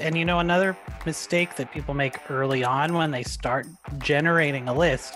And 0.00 0.16
you 0.16 0.24
know, 0.24 0.38
another 0.38 0.76
mistake 1.06 1.56
that 1.56 1.72
people 1.72 1.92
make 1.94 2.30
early 2.30 2.62
on 2.64 2.94
when 2.94 3.10
they 3.10 3.22
start 3.24 3.66
generating 3.98 4.68
a 4.68 4.74
list 4.74 5.14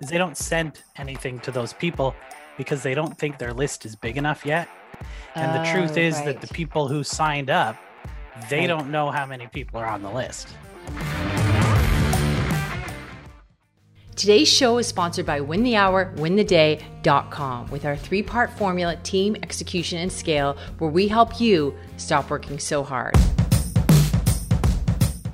is 0.00 0.08
they 0.10 0.18
don't 0.18 0.36
send 0.36 0.82
anything 0.96 1.38
to 1.40 1.50
those 1.50 1.72
people 1.72 2.14
because 2.58 2.82
they 2.82 2.94
don't 2.94 3.16
think 3.16 3.38
their 3.38 3.54
list 3.54 3.86
is 3.86 3.96
big 3.96 4.18
enough 4.18 4.44
yet. 4.44 4.68
And 5.34 5.54
the 5.54 5.70
truth 5.72 5.96
Oh, 5.96 6.00
is 6.00 6.16
right. 6.16 6.26
that 6.26 6.40
the 6.42 6.52
people 6.52 6.88
who 6.88 7.02
signed 7.02 7.48
up, 7.48 7.76
they 8.50 8.60
Right. 8.60 8.66
don't 8.66 8.90
know 8.90 9.10
how 9.10 9.24
many 9.24 9.46
people 9.46 9.80
are 9.80 9.86
on 9.86 10.02
the 10.02 10.10
list. 10.10 10.48
Today's 14.14 14.46
show 14.52 14.76
is 14.76 14.86
sponsored 14.86 15.24
by 15.24 15.40
Win 15.40 15.62
the 15.62 15.74
Hour, 15.74 16.12
wintheday.com 16.16 17.70
with 17.70 17.86
our 17.86 17.96
three 17.96 18.22
part 18.22 18.50
formula 18.52 18.96
team, 18.96 19.36
execution, 19.42 19.98
and 19.98 20.12
scale, 20.12 20.56
where 20.78 20.90
we 20.90 21.08
help 21.08 21.40
you 21.40 21.74
stop 21.96 22.28
working 22.28 22.58
so 22.58 22.82
hard. 22.82 23.16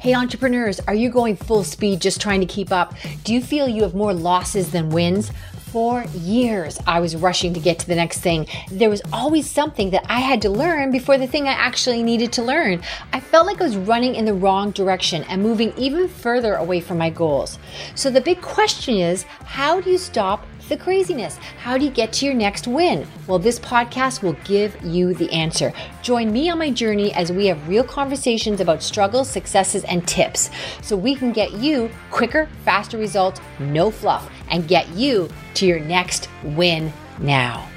Hey, 0.09 0.15
entrepreneurs, 0.15 0.81
are 0.89 0.95
you 0.95 1.11
going 1.11 1.37
full 1.37 1.63
speed 1.65 2.01
just 2.01 2.19
trying 2.19 2.41
to 2.41 2.47
keep 2.47 2.73
up? 2.73 2.95
Do 3.25 3.35
you 3.35 3.43
feel 3.43 3.69
you 3.69 3.83
have 3.83 3.95
more 3.95 4.15
losses 4.15 4.73
than 4.73 4.89
wins? 4.89 5.31
For 5.73 6.05
years, 6.15 6.79
I 6.87 7.01
was 7.01 7.15
rushing 7.15 7.53
to 7.53 7.61
get 7.61 7.79
to 7.81 7.87
the 7.87 7.95
next 7.95 8.21
thing. 8.21 8.47
There 8.71 8.89
was 8.89 9.03
always 9.13 9.51
something 9.51 9.91
that 9.91 10.07
I 10.09 10.21
had 10.21 10.41
to 10.43 10.51
learn 10.51 10.91
before 10.91 11.19
the 11.19 11.27
thing 11.27 11.47
I 11.47 11.53
actually 11.53 12.03
needed 12.03 12.33
to 12.35 12.43
learn. 12.43 12.81
I 13.13 13.21
felt 13.21 13.47
like 13.47 13.61
I 13.61 13.65
was 13.65 13.77
running 13.77 14.15
in 14.15 14.25
the 14.25 14.33
wrong 14.33 14.71
direction 14.71 15.25
and 15.25 15.43
moving 15.43 15.75
even 15.77 16.09
further 16.09 16.55
away 16.55 16.81
from 16.81 16.97
my 16.97 17.11
goals. 17.11 17.59
So, 17.95 18.09
the 18.09 18.23
big 18.23 18.41
question 18.41 18.97
is 18.97 19.25
how 19.45 19.79
do 19.79 19.91
you 19.91 19.99
stop 19.99 20.47
the 20.71 20.77
craziness? 20.79 21.37
How 21.59 21.77
do 21.77 21.85
you 21.85 21.91
get 21.91 22.15
to 22.15 22.25
your 22.25 22.35
next 22.35 22.67
win? 22.67 23.07
Well, 23.27 23.39
this 23.39 23.59
podcast 23.59 24.23
will 24.23 24.37
give 24.45 24.83
you 24.83 25.13
the 25.13 25.31
answer. 25.33 25.73
Join 26.03 26.33
me 26.33 26.49
on 26.49 26.59
my 26.59 26.71
journey 26.71 27.13
as 27.13 27.31
we 27.31 27.47
have 27.47 27.69
real 27.69 27.85
conversations 27.85 28.61
about 28.61 28.83
struggles, 28.83 29.29
successes, 29.29 29.85
and 29.85 30.07
tips 30.09 30.51
so 30.83 30.97
we 30.97 31.15
can 31.15 31.33
get 31.33 31.53
you 31.53 31.91
quicker, 32.11 32.49
faster 32.65 32.97
results, 32.97 33.41
no 33.59 33.91
fluff, 33.91 34.31
and 34.51 34.67
get 34.67 34.89
you 34.91 35.29
to 35.59 35.67
your 35.67 35.81
next 35.81 36.29
win 36.43 36.93
now. 37.21 37.69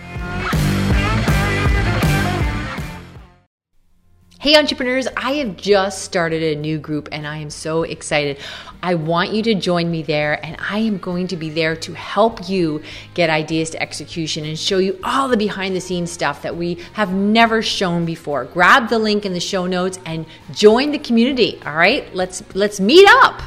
Hey, 4.39 4.57
entrepreneurs, 4.57 5.07
I 5.15 5.33
have 5.33 5.55
just 5.55 6.01
started 6.01 6.41
a 6.41 6.59
new 6.59 6.79
group 6.79 7.09
and 7.11 7.27
I 7.27 7.37
am 7.37 7.51
so 7.51 7.83
excited. 7.83 8.39
I 8.81 8.95
want 8.95 9.33
you 9.33 9.43
to 9.43 9.53
join 9.53 9.91
me 9.91 10.01
there, 10.01 10.43
and 10.43 10.57
I 10.59 10.79
am 10.79 10.97
going 10.97 11.27
to 11.27 11.37
be 11.37 11.51
there 11.51 11.75
to 11.75 11.93
help 11.93 12.49
you 12.49 12.81
get 13.13 13.29
ideas 13.29 13.69
to 13.69 13.81
execution 13.81 14.43
and 14.45 14.57
show 14.57 14.79
you 14.79 14.99
all 15.03 15.27
the 15.27 15.37
behind 15.37 15.75
the 15.75 15.81
scenes 15.81 16.11
stuff 16.11 16.41
that 16.41 16.55
we 16.55 16.79
have 16.93 17.13
never 17.13 17.61
shown 17.61 18.03
before. 18.03 18.45
Grab 18.45 18.89
the 18.89 18.97
link 18.97 19.27
in 19.27 19.33
the 19.33 19.39
show 19.39 19.67
notes 19.67 19.99
and 20.07 20.25
join 20.51 20.91
the 20.91 20.97
community. 20.97 21.61
All 21.63 21.75
right, 21.75 22.11
let's 22.15 22.43
let's 22.55 22.79
meet 22.79 23.07
up. 23.21 23.43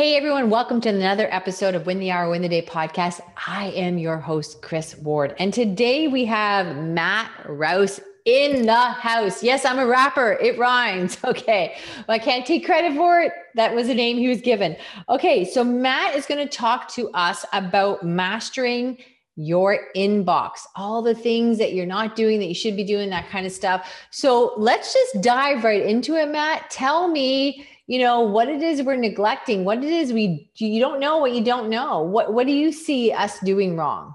Hey 0.00 0.16
everyone, 0.16 0.48
welcome 0.48 0.80
to 0.80 0.88
another 0.88 1.28
episode 1.30 1.74
of 1.74 1.84
Win 1.84 2.00
the 2.00 2.10
Hour, 2.10 2.30
Win 2.30 2.40
the 2.40 2.48
Day 2.48 2.62
podcast. 2.62 3.20
I 3.46 3.66
am 3.72 3.98
your 3.98 4.16
host, 4.16 4.62
Kris 4.62 4.96
Ward, 4.96 5.34
and 5.38 5.52
today 5.52 6.08
we 6.08 6.24
have 6.24 6.74
Matt 6.74 7.30
Rouse 7.46 8.00
in 8.24 8.64
the 8.64 8.74
house. 8.74 9.42
Yes, 9.42 9.66
I'm 9.66 9.78
a 9.78 9.86
rapper. 9.86 10.38
It 10.40 10.58
rhymes. 10.58 11.18
Okay. 11.24 11.76
Well, 12.08 12.14
I 12.14 12.18
can't 12.18 12.46
take 12.46 12.64
credit 12.64 12.96
for 12.96 13.20
it. 13.20 13.34
That 13.56 13.74
was 13.74 13.90
a 13.90 13.94
name 13.94 14.16
he 14.16 14.26
was 14.26 14.40
given. 14.40 14.74
Okay. 15.10 15.44
So 15.44 15.62
Matt 15.62 16.16
is 16.16 16.24
going 16.24 16.48
to 16.48 16.50
talk 16.50 16.88
to 16.94 17.10
us 17.10 17.44
about 17.52 18.02
mastering 18.02 18.96
your 19.36 19.80
inbox, 19.94 20.60
all 20.76 21.02
the 21.02 21.14
things 21.14 21.58
that 21.58 21.74
you're 21.74 21.84
not 21.84 22.16
doing 22.16 22.38
that 22.40 22.46
you 22.46 22.54
should 22.54 22.76
be 22.76 22.84
doing, 22.84 23.10
that 23.10 23.28
kind 23.28 23.44
of 23.44 23.52
stuff. 23.52 23.92
So 24.10 24.54
let's 24.56 24.94
just 24.94 25.22
dive 25.22 25.62
right 25.62 25.82
into 25.82 26.14
it, 26.14 26.30
Matt. 26.30 26.70
Tell 26.70 27.08
me, 27.08 27.66
you 27.90 27.98
know, 27.98 28.20
what 28.20 28.48
it 28.48 28.62
is 28.62 28.84
we're 28.84 28.94
neglecting, 28.94 29.64
what 29.64 29.78
it 29.78 29.90
is 29.90 30.12
we 30.12 30.48
you 30.58 30.78
don't 30.78 31.00
know 31.00 31.18
what 31.18 31.32
you 31.32 31.42
don't 31.42 31.68
know. 31.68 32.02
What 32.02 32.32
what 32.32 32.46
do 32.46 32.52
you 32.52 32.70
see 32.70 33.10
us 33.10 33.40
doing 33.40 33.76
wrong? 33.76 34.14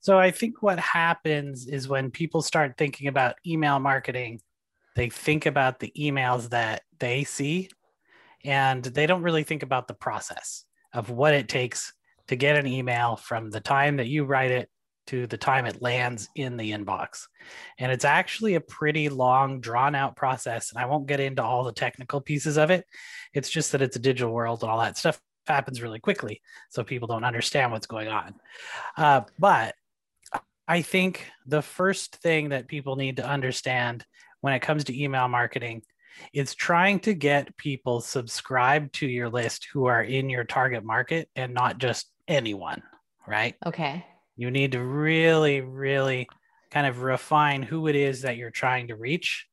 So 0.00 0.18
I 0.18 0.30
think 0.30 0.62
what 0.62 0.78
happens 0.78 1.66
is 1.66 1.88
when 1.88 2.10
people 2.10 2.40
start 2.40 2.78
thinking 2.78 3.08
about 3.08 3.34
email 3.46 3.78
marketing, 3.78 4.40
they 4.96 5.10
think 5.10 5.44
about 5.44 5.78
the 5.78 5.92
emails 5.94 6.48
that 6.48 6.84
they 7.00 7.24
see 7.24 7.68
and 8.46 8.82
they 8.82 9.06
don't 9.06 9.22
really 9.22 9.44
think 9.44 9.62
about 9.62 9.88
the 9.88 9.94
process 9.94 10.64
of 10.94 11.10
what 11.10 11.34
it 11.34 11.50
takes 11.50 11.92
to 12.28 12.34
get 12.34 12.56
an 12.56 12.66
email 12.66 13.16
from 13.16 13.50
the 13.50 13.60
time 13.60 13.98
that 13.98 14.08
you 14.08 14.24
write 14.24 14.50
it 14.50 14.70
to 15.08 15.26
the 15.26 15.36
time 15.36 15.66
it 15.66 15.82
lands 15.82 16.28
in 16.34 16.56
the 16.56 16.72
inbox. 16.72 17.26
And 17.78 17.90
it's 17.90 18.04
actually 18.04 18.54
a 18.54 18.60
pretty 18.60 19.08
long, 19.08 19.60
drawn 19.60 19.94
out 19.94 20.16
process. 20.16 20.70
And 20.70 20.82
I 20.82 20.86
won't 20.86 21.06
get 21.06 21.20
into 21.20 21.42
all 21.42 21.64
the 21.64 21.72
technical 21.72 22.20
pieces 22.20 22.56
of 22.56 22.70
it. 22.70 22.86
It's 23.34 23.50
just 23.50 23.72
that 23.72 23.82
it's 23.82 23.96
a 23.96 24.00
digital 24.00 24.32
world 24.32 24.62
and 24.62 24.70
all 24.70 24.80
that 24.80 24.96
stuff 24.96 25.20
happens 25.46 25.82
really 25.82 26.00
quickly. 26.00 26.40
So 26.70 26.84
people 26.84 27.08
don't 27.08 27.24
understand 27.24 27.72
what's 27.72 27.86
going 27.86 28.08
on. 28.08 28.34
Uh, 28.96 29.22
but 29.38 29.74
I 30.68 30.82
think 30.82 31.26
the 31.46 31.62
first 31.62 32.16
thing 32.16 32.50
that 32.50 32.68
people 32.68 32.96
need 32.96 33.16
to 33.16 33.28
understand 33.28 34.04
when 34.40 34.54
it 34.54 34.60
comes 34.60 34.84
to 34.84 35.02
email 35.02 35.28
marketing 35.28 35.82
is 36.32 36.54
trying 36.54 37.00
to 37.00 37.14
get 37.14 37.56
people 37.56 38.00
subscribed 38.00 38.94
to 38.94 39.06
your 39.06 39.28
list 39.28 39.68
who 39.72 39.86
are 39.86 40.02
in 40.02 40.28
your 40.28 40.44
target 40.44 40.84
market 40.84 41.28
and 41.34 41.54
not 41.54 41.78
just 41.78 42.10
anyone, 42.28 42.82
right? 43.26 43.56
Okay. 43.66 44.04
You 44.42 44.50
need 44.50 44.72
to 44.72 44.82
really, 44.82 45.60
really 45.60 46.28
kind 46.70 46.86
of 46.86 47.02
refine 47.02 47.62
who 47.62 47.86
it 47.86 47.94
is 47.94 48.22
that 48.22 48.36
you're 48.36 48.50
trying 48.50 48.88
to 48.88 48.96
reach 48.96 49.46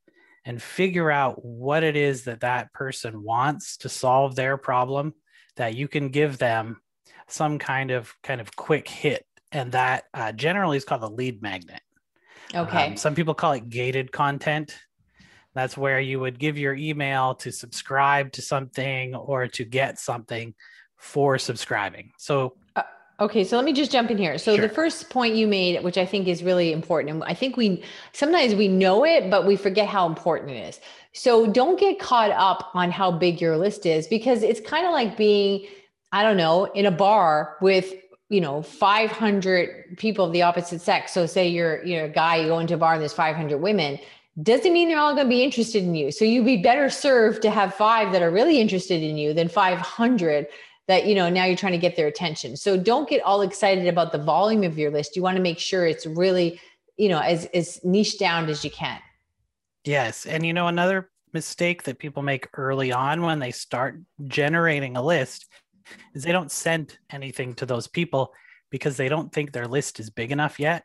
and 0.45 0.59
figure 0.59 1.11
out 1.11 1.45
what 1.45 1.83
it 1.83 1.95
is 1.95 2.23
that 2.23 2.39
that 2.39 2.73
person 2.73 3.21
wants 3.21 3.77
to 3.77 3.89
solve 3.89 4.35
their 4.35 4.57
problem 4.57 5.13
that 5.57 5.75
you 5.75 5.87
can 5.87 6.09
give 6.09 6.39
them 6.39 6.81
some 7.27 7.59
kind 7.59 7.91
of 7.91 8.11
kind 8.23 8.41
of 8.41 8.55
quick 8.55 8.87
hit 8.87 9.25
and 9.51 9.73
that 9.73 10.05
uh, 10.15 10.31
generally 10.31 10.77
is 10.77 10.85
called 10.85 11.01
the 11.01 11.09
lead 11.09 11.39
magnet 11.41 11.81
Okay. 12.55 12.77
um, 12.77 12.97
some 12.97 13.13
people 13.13 13.33
call 13.33 13.51
it 13.53 13.69
gated 13.69 14.11
content. 14.11 14.75
That's 15.53 15.77
where 15.77 15.99
you 15.99 16.19
would 16.19 16.39
give 16.39 16.57
your 16.57 16.73
email 16.73 17.35
to 17.35 17.51
subscribe 17.51 18.31
to 18.33 18.41
something 18.41 19.15
or 19.15 19.47
to 19.49 19.65
get 19.65 19.99
something 19.99 20.53
for 20.97 21.37
subscribing. 21.37 22.11
So, 22.17 22.57
Okay, 23.19 23.43
so 23.43 23.57
let 23.57 23.65
me 23.65 23.73
just 23.73 23.91
jump 23.91 24.09
in 24.11 24.17
here. 24.17 24.37
So 24.37 24.55
Sure. 24.55 24.65
the 24.65 24.73
first 24.73 25.09
point 25.09 25.35
you 25.35 25.45
made, 25.45 25.83
which 25.83 25.97
I 25.97 26.05
think 26.05 26.27
is 26.27 26.41
really 26.41 26.71
important, 26.71 27.13
and 27.13 27.23
I 27.25 27.33
think 27.33 27.57
we 27.57 27.83
sometimes 28.13 28.55
we 28.55 28.69
know 28.69 29.05
it, 29.05 29.29
but 29.29 29.45
we 29.45 29.57
forget 29.57 29.87
how 29.87 30.07
important 30.07 30.51
it 30.51 30.69
is. 30.69 30.79
So 31.11 31.45
don't 31.47 31.77
get 31.77 31.99
caught 31.99 32.31
up 32.31 32.69
on 32.73 32.91
how 32.91 33.11
big 33.11 33.41
your 33.41 33.57
list 33.57 33.85
is 33.85 34.07
because 34.07 34.41
it's 34.41 34.61
kind 34.61 34.85
of 34.85 34.93
like 34.93 35.17
being, 35.17 35.67
I 36.13 36.23
don't 36.23 36.37
know, 36.37 36.65
in 36.65 36.85
a 36.85 36.91
bar 36.91 37.57
with 37.61 37.93
you 38.29 38.39
know 38.39 38.61
500 38.61 39.97
people 39.97 40.25
of 40.25 40.31
the 40.31 40.43
opposite 40.43 40.79
sex. 40.79 41.11
So 41.11 41.25
say 41.25 41.47
you're 41.49 41.83
you're 41.83 42.05
a 42.05 42.09
guy, 42.09 42.37
you 42.37 42.47
go 42.47 42.59
into 42.59 42.75
a 42.75 42.77
bar 42.77 42.93
and 42.93 43.01
there's 43.01 43.13
500 43.13 43.57
women. 43.57 43.99
Doesn't 44.41 44.71
mean 44.71 44.87
they're 44.87 44.97
all 44.99 45.13
going 45.15 45.25
to 45.25 45.29
be 45.29 45.43
interested 45.43 45.83
in 45.83 45.93
you. 45.95 46.11
So 46.11 46.23
you'd 46.23 46.45
be 46.45 46.55
better 46.55 46.89
served 46.89 47.41
to 47.41 47.49
have 47.49 47.73
five 47.73 48.13
that 48.13 48.21
are 48.21 48.31
really 48.31 48.61
interested 48.61 49.03
in 49.03 49.17
you 49.17 49.33
than 49.33 49.49
500 49.49 50.47
that 50.89 51.05
you 51.05 51.15
know 51.15 51.29
now 51.29 51.45
you're 51.45 51.55
trying 51.55 51.71
to 51.71 51.77
get 51.79 51.95
their 51.95 52.07
attention 52.07 52.57
so 52.57 52.75
don't 52.75 53.07
get 53.07 53.21
all 53.21 53.41
excited 53.41 53.87
about 53.87 54.11
the 54.11 54.17
volume 54.17 54.63
of 54.63 54.77
your 54.77 54.91
list 54.91 55.15
you 55.15 55.21
want 55.21 55.37
to 55.37 55.41
make 55.41 55.59
sure 55.59 55.87
it's 55.87 56.05
really 56.05 56.59
you 56.97 57.07
know 57.07 57.19
as 57.19 57.45
as 57.53 57.79
niche 57.85 58.19
down 58.19 58.49
as 58.49 58.65
you 58.65 58.71
can 58.71 58.99
yes. 59.85 60.25
And 60.25 60.45
you 60.45 60.53
know, 60.53 60.67
another 60.67 61.09
mistake 61.33 61.83
that 61.83 61.99
people 61.99 62.23
make 62.23 62.47
early 62.53 62.91
on 62.91 63.21
when 63.21 63.39
they 63.39 63.51
start 63.51 63.99
generating 64.27 64.97
a 64.97 65.01
list 65.01 65.47
is 66.13 66.23
they 66.23 66.31
don't 66.31 66.51
send 66.51 66.97
anything 67.11 67.53
to 67.55 67.65
those 67.65 67.87
people 67.87 68.33
because 68.71 68.97
they 68.97 69.09
don't 69.09 69.31
think 69.31 69.51
their 69.51 69.67
list 69.67 69.99
is 69.99 70.09
big 70.09 70.31
enough 70.31 70.59
yet. 70.59 70.83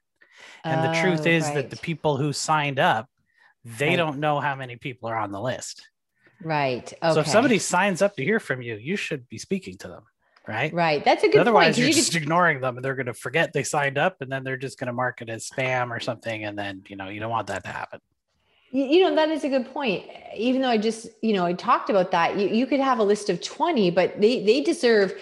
And 0.64 0.82
the 0.82 0.88
truth 0.88 1.26
Oh, 1.26 1.30
is 1.30 1.44
that 1.52 1.70
the 1.70 1.76
people 1.76 2.16
who 2.16 2.32
signed 2.32 2.78
up, 2.78 3.08
they 3.64 3.90
Right. 3.90 3.96
don't 3.96 4.20
know 4.20 4.40
how 4.40 4.54
many 4.54 4.76
people 4.76 5.08
are 5.08 5.16
on 5.16 5.32
the 5.32 5.40
list. 5.40 5.88
Right 6.44 6.92
okay 7.02 7.14
So 7.14 7.20
if 7.20 7.26
somebody 7.26 7.58
signs 7.58 8.02
up 8.02 8.16
to 8.16 8.24
hear 8.24 8.40
from 8.40 8.62
you, 8.62 8.76
you 8.76 8.96
should 8.96 9.28
be 9.28 9.38
speaking 9.38 9.76
to 9.78 9.88
them, 9.88 10.02
right? 10.46 10.72
right 10.72 11.04
that's 11.04 11.24
a 11.24 11.28
good 11.28 11.40
Otherwise, 11.40 11.66
point 11.74 11.78
you're 11.78 11.88
you 11.88 11.94
just 11.94 12.12
could- 12.12 12.22
ignoring 12.22 12.60
them, 12.60 12.76
and 12.76 12.84
they're 12.84 12.94
going 12.94 13.06
to 13.06 13.14
forget 13.14 13.52
they 13.52 13.62
signed 13.62 13.98
up, 13.98 14.20
and 14.20 14.30
then 14.30 14.44
they're 14.44 14.56
just 14.56 14.78
going 14.78 14.88
to 14.88 14.92
mark 14.92 15.22
it 15.22 15.28
as 15.30 15.48
spam 15.48 15.90
or 15.90 16.00
something, 16.00 16.44
and 16.44 16.58
then 16.58 16.82
you 16.88 16.96
know 16.96 17.08
you 17.08 17.20
don't 17.20 17.30
want 17.30 17.46
that 17.48 17.64
to 17.64 17.70
happen. 17.70 18.00
You 18.70 18.84
you 18.84 19.00
know, 19.02 19.14
that 19.14 19.30
is 19.30 19.44
a 19.44 19.48
good 19.48 19.72
point. 19.72 20.04
Even 20.36 20.62
though 20.62 20.68
I 20.68 20.78
just, 20.78 21.06
you 21.22 21.32
know, 21.32 21.44
I 21.46 21.52
talked 21.52 21.90
about 21.90 22.10
that, 22.10 22.38
you, 22.38 22.48
you 22.48 22.66
could 22.66 22.80
have 22.80 22.98
a 22.98 23.04
list 23.04 23.30
of 23.30 23.40
20, 23.40 23.90
but 23.90 24.20
they, 24.20 24.44
they 24.44 24.60
deserve 24.62 25.14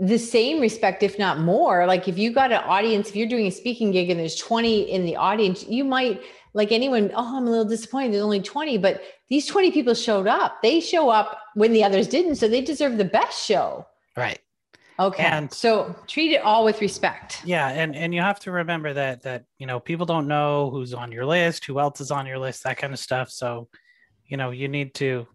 the 0.00 0.18
same 0.18 0.60
respect, 0.60 1.02
if 1.04 1.16
not 1.18 1.38
more. 1.38 1.86
Like 1.86 2.08
if 2.08 2.18
you 2.18 2.32
got 2.32 2.50
an 2.50 2.62
audience, 2.64 3.08
if 3.08 3.14
you're 3.16 3.28
doing 3.28 3.46
a 3.46 3.50
speaking 3.52 3.92
gig 3.92 4.10
and 4.10 4.18
there's 4.18 4.34
20 4.36 4.90
in 4.90 5.04
the 5.04 5.14
audience, 5.14 5.64
you 5.68 5.84
might, 5.84 6.20
like 6.54 6.72
anyone, 6.72 7.10
oh, 7.14 7.36
I'm 7.36 7.46
a 7.46 7.50
little 7.50 7.64
disappointed. 7.64 8.12
There's 8.12 8.22
only 8.22 8.40
20, 8.40 8.78
but 8.78 9.02
these 9.28 9.46
20 9.46 9.70
people 9.70 9.94
showed 9.94 10.26
up. 10.26 10.62
They 10.62 10.80
show 10.80 11.10
up 11.10 11.38
when 11.54 11.72
the 11.72 11.84
others 11.84 12.06
didn't. 12.08 12.36
So 12.36 12.48
they 12.48 12.60
deserve 12.60 12.96
the 12.96 13.04
best 13.04 13.44
show. 13.44 13.86
Right. 14.16 14.38
Okay. 14.98 15.22
And- 15.22 15.52
so 15.52 15.94
treat 16.06 16.32
it 16.32 16.42
all 16.42 16.64
with 16.64 16.80
respect. 16.80 17.42
Yeah, 17.44 17.68
and 17.68 17.94
and 17.94 18.12
you 18.12 18.20
have 18.20 18.40
to 18.40 18.50
remember 18.50 18.92
that 18.94 19.22
that 19.22 19.44
you 19.58 19.66
know 19.66 19.78
people 19.78 20.06
don't 20.06 20.26
know 20.26 20.70
who's 20.70 20.92
on 20.92 21.12
your 21.12 21.24
list, 21.24 21.64
who 21.66 21.78
else 21.78 22.00
is 22.00 22.10
on 22.10 22.26
your 22.26 22.38
list, 22.38 22.64
that 22.64 22.78
kind 22.78 22.92
of 22.92 22.98
stuff. 22.98 23.30
So 23.30 23.68
you 24.28 24.36
know, 24.36 24.50
you 24.50 24.68
need 24.68 24.94
to, 24.94 25.26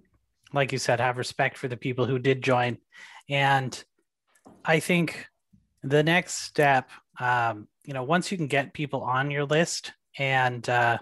like 0.54 0.71
you 0.71 0.77
said, 0.77 1.00
have 1.00 1.18
respect 1.18 1.57
for 1.57 1.68
the 1.68 1.77
people 1.77 2.06
who 2.06 2.19
did 2.19 2.44
join. 2.44 2.77
And 3.27 3.83
I 4.63 4.80
think 4.80 5.27
the 5.81 6.04
next 6.04 6.44
step, 6.44 6.89
um, 7.19 7.68
you 7.83 7.94
know, 7.94 8.04
once 8.04 8.31
you 8.31 8.38
can 8.38 8.48
get 8.48 8.74
people 8.74 9.01
on 9.01 9.31
your 9.31 9.45
list 9.45 9.94
and, 10.18 10.68
uh, 10.69 10.98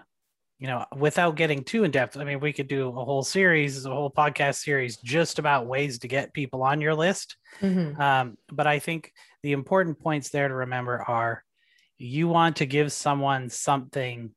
you 0.58 0.68
know, 0.68 0.84
without 0.96 1.36
getting 1.36 1.64
too 1.64 1.84
in 1.84 1.90
depth, 1.90 2.16
I 2.16 2.24
mean, 2.24 2.40
we 2.40 2.52
could 2.52 2.68
do 2.68 2.88
a 2.88 3.04
whole 3.04 3.24
series, 3.24 3.84
a 3.84 3.90
whole 3.90 4.10
podcast 4.10 4.62
series 4.62 4.96
just 4.98 5.38
about 5.38 5.66
ways 5.66 5.98
to 6.00 6.08
get 6.08 6.32
people 6.32 6.62
on 6.62 6.80
your 6.80 6.94
list. 6.94 7.36
Mm-hmm. 7.60 8.00
Um, 8.00 8.36
but 8.50 8.66
I 8.66 8.78
think 8.78 9.12
the 9.42 9.52
important 9.52 9.98
points 9.98 10.28
there 10.28 10.48
to 10.48 10.54
remember 10.54 11.02
are 11.02 11.42
you 11.98 12.28
want 12.28 12.56
to 12.56 12.66
give 12.66 12.92
someone 12.92 13.48
something 13.48 14.30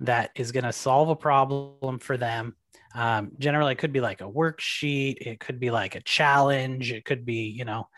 that 0.00 0.30
is 0.36 0.52
going 0.52 0.64
to 0.64 0.72
solve 0.72 1.08
a 1.08 1.16
problem 1.16 1.98
for 1.98 2.16
them 2.16 2.54
um, 2.94 3.32
generally, 3.38 3.72
it 3.72 3.78
could 3.78 3.92
be 3.92 4.00
like 4.00 4.20
a 4.20 4.30
worksheet, 4.30 5.16
it 5.20 5.40
could 5.40 5.58
be 5.58 5.70
like 5.70 5.94
a 5.94 6.02
challenge, 6.02 6.92
it 6.92 7.04
could 7.04 7.24
be, 7.24 7.46
you 7.48 7.64
know, 7.64 7.88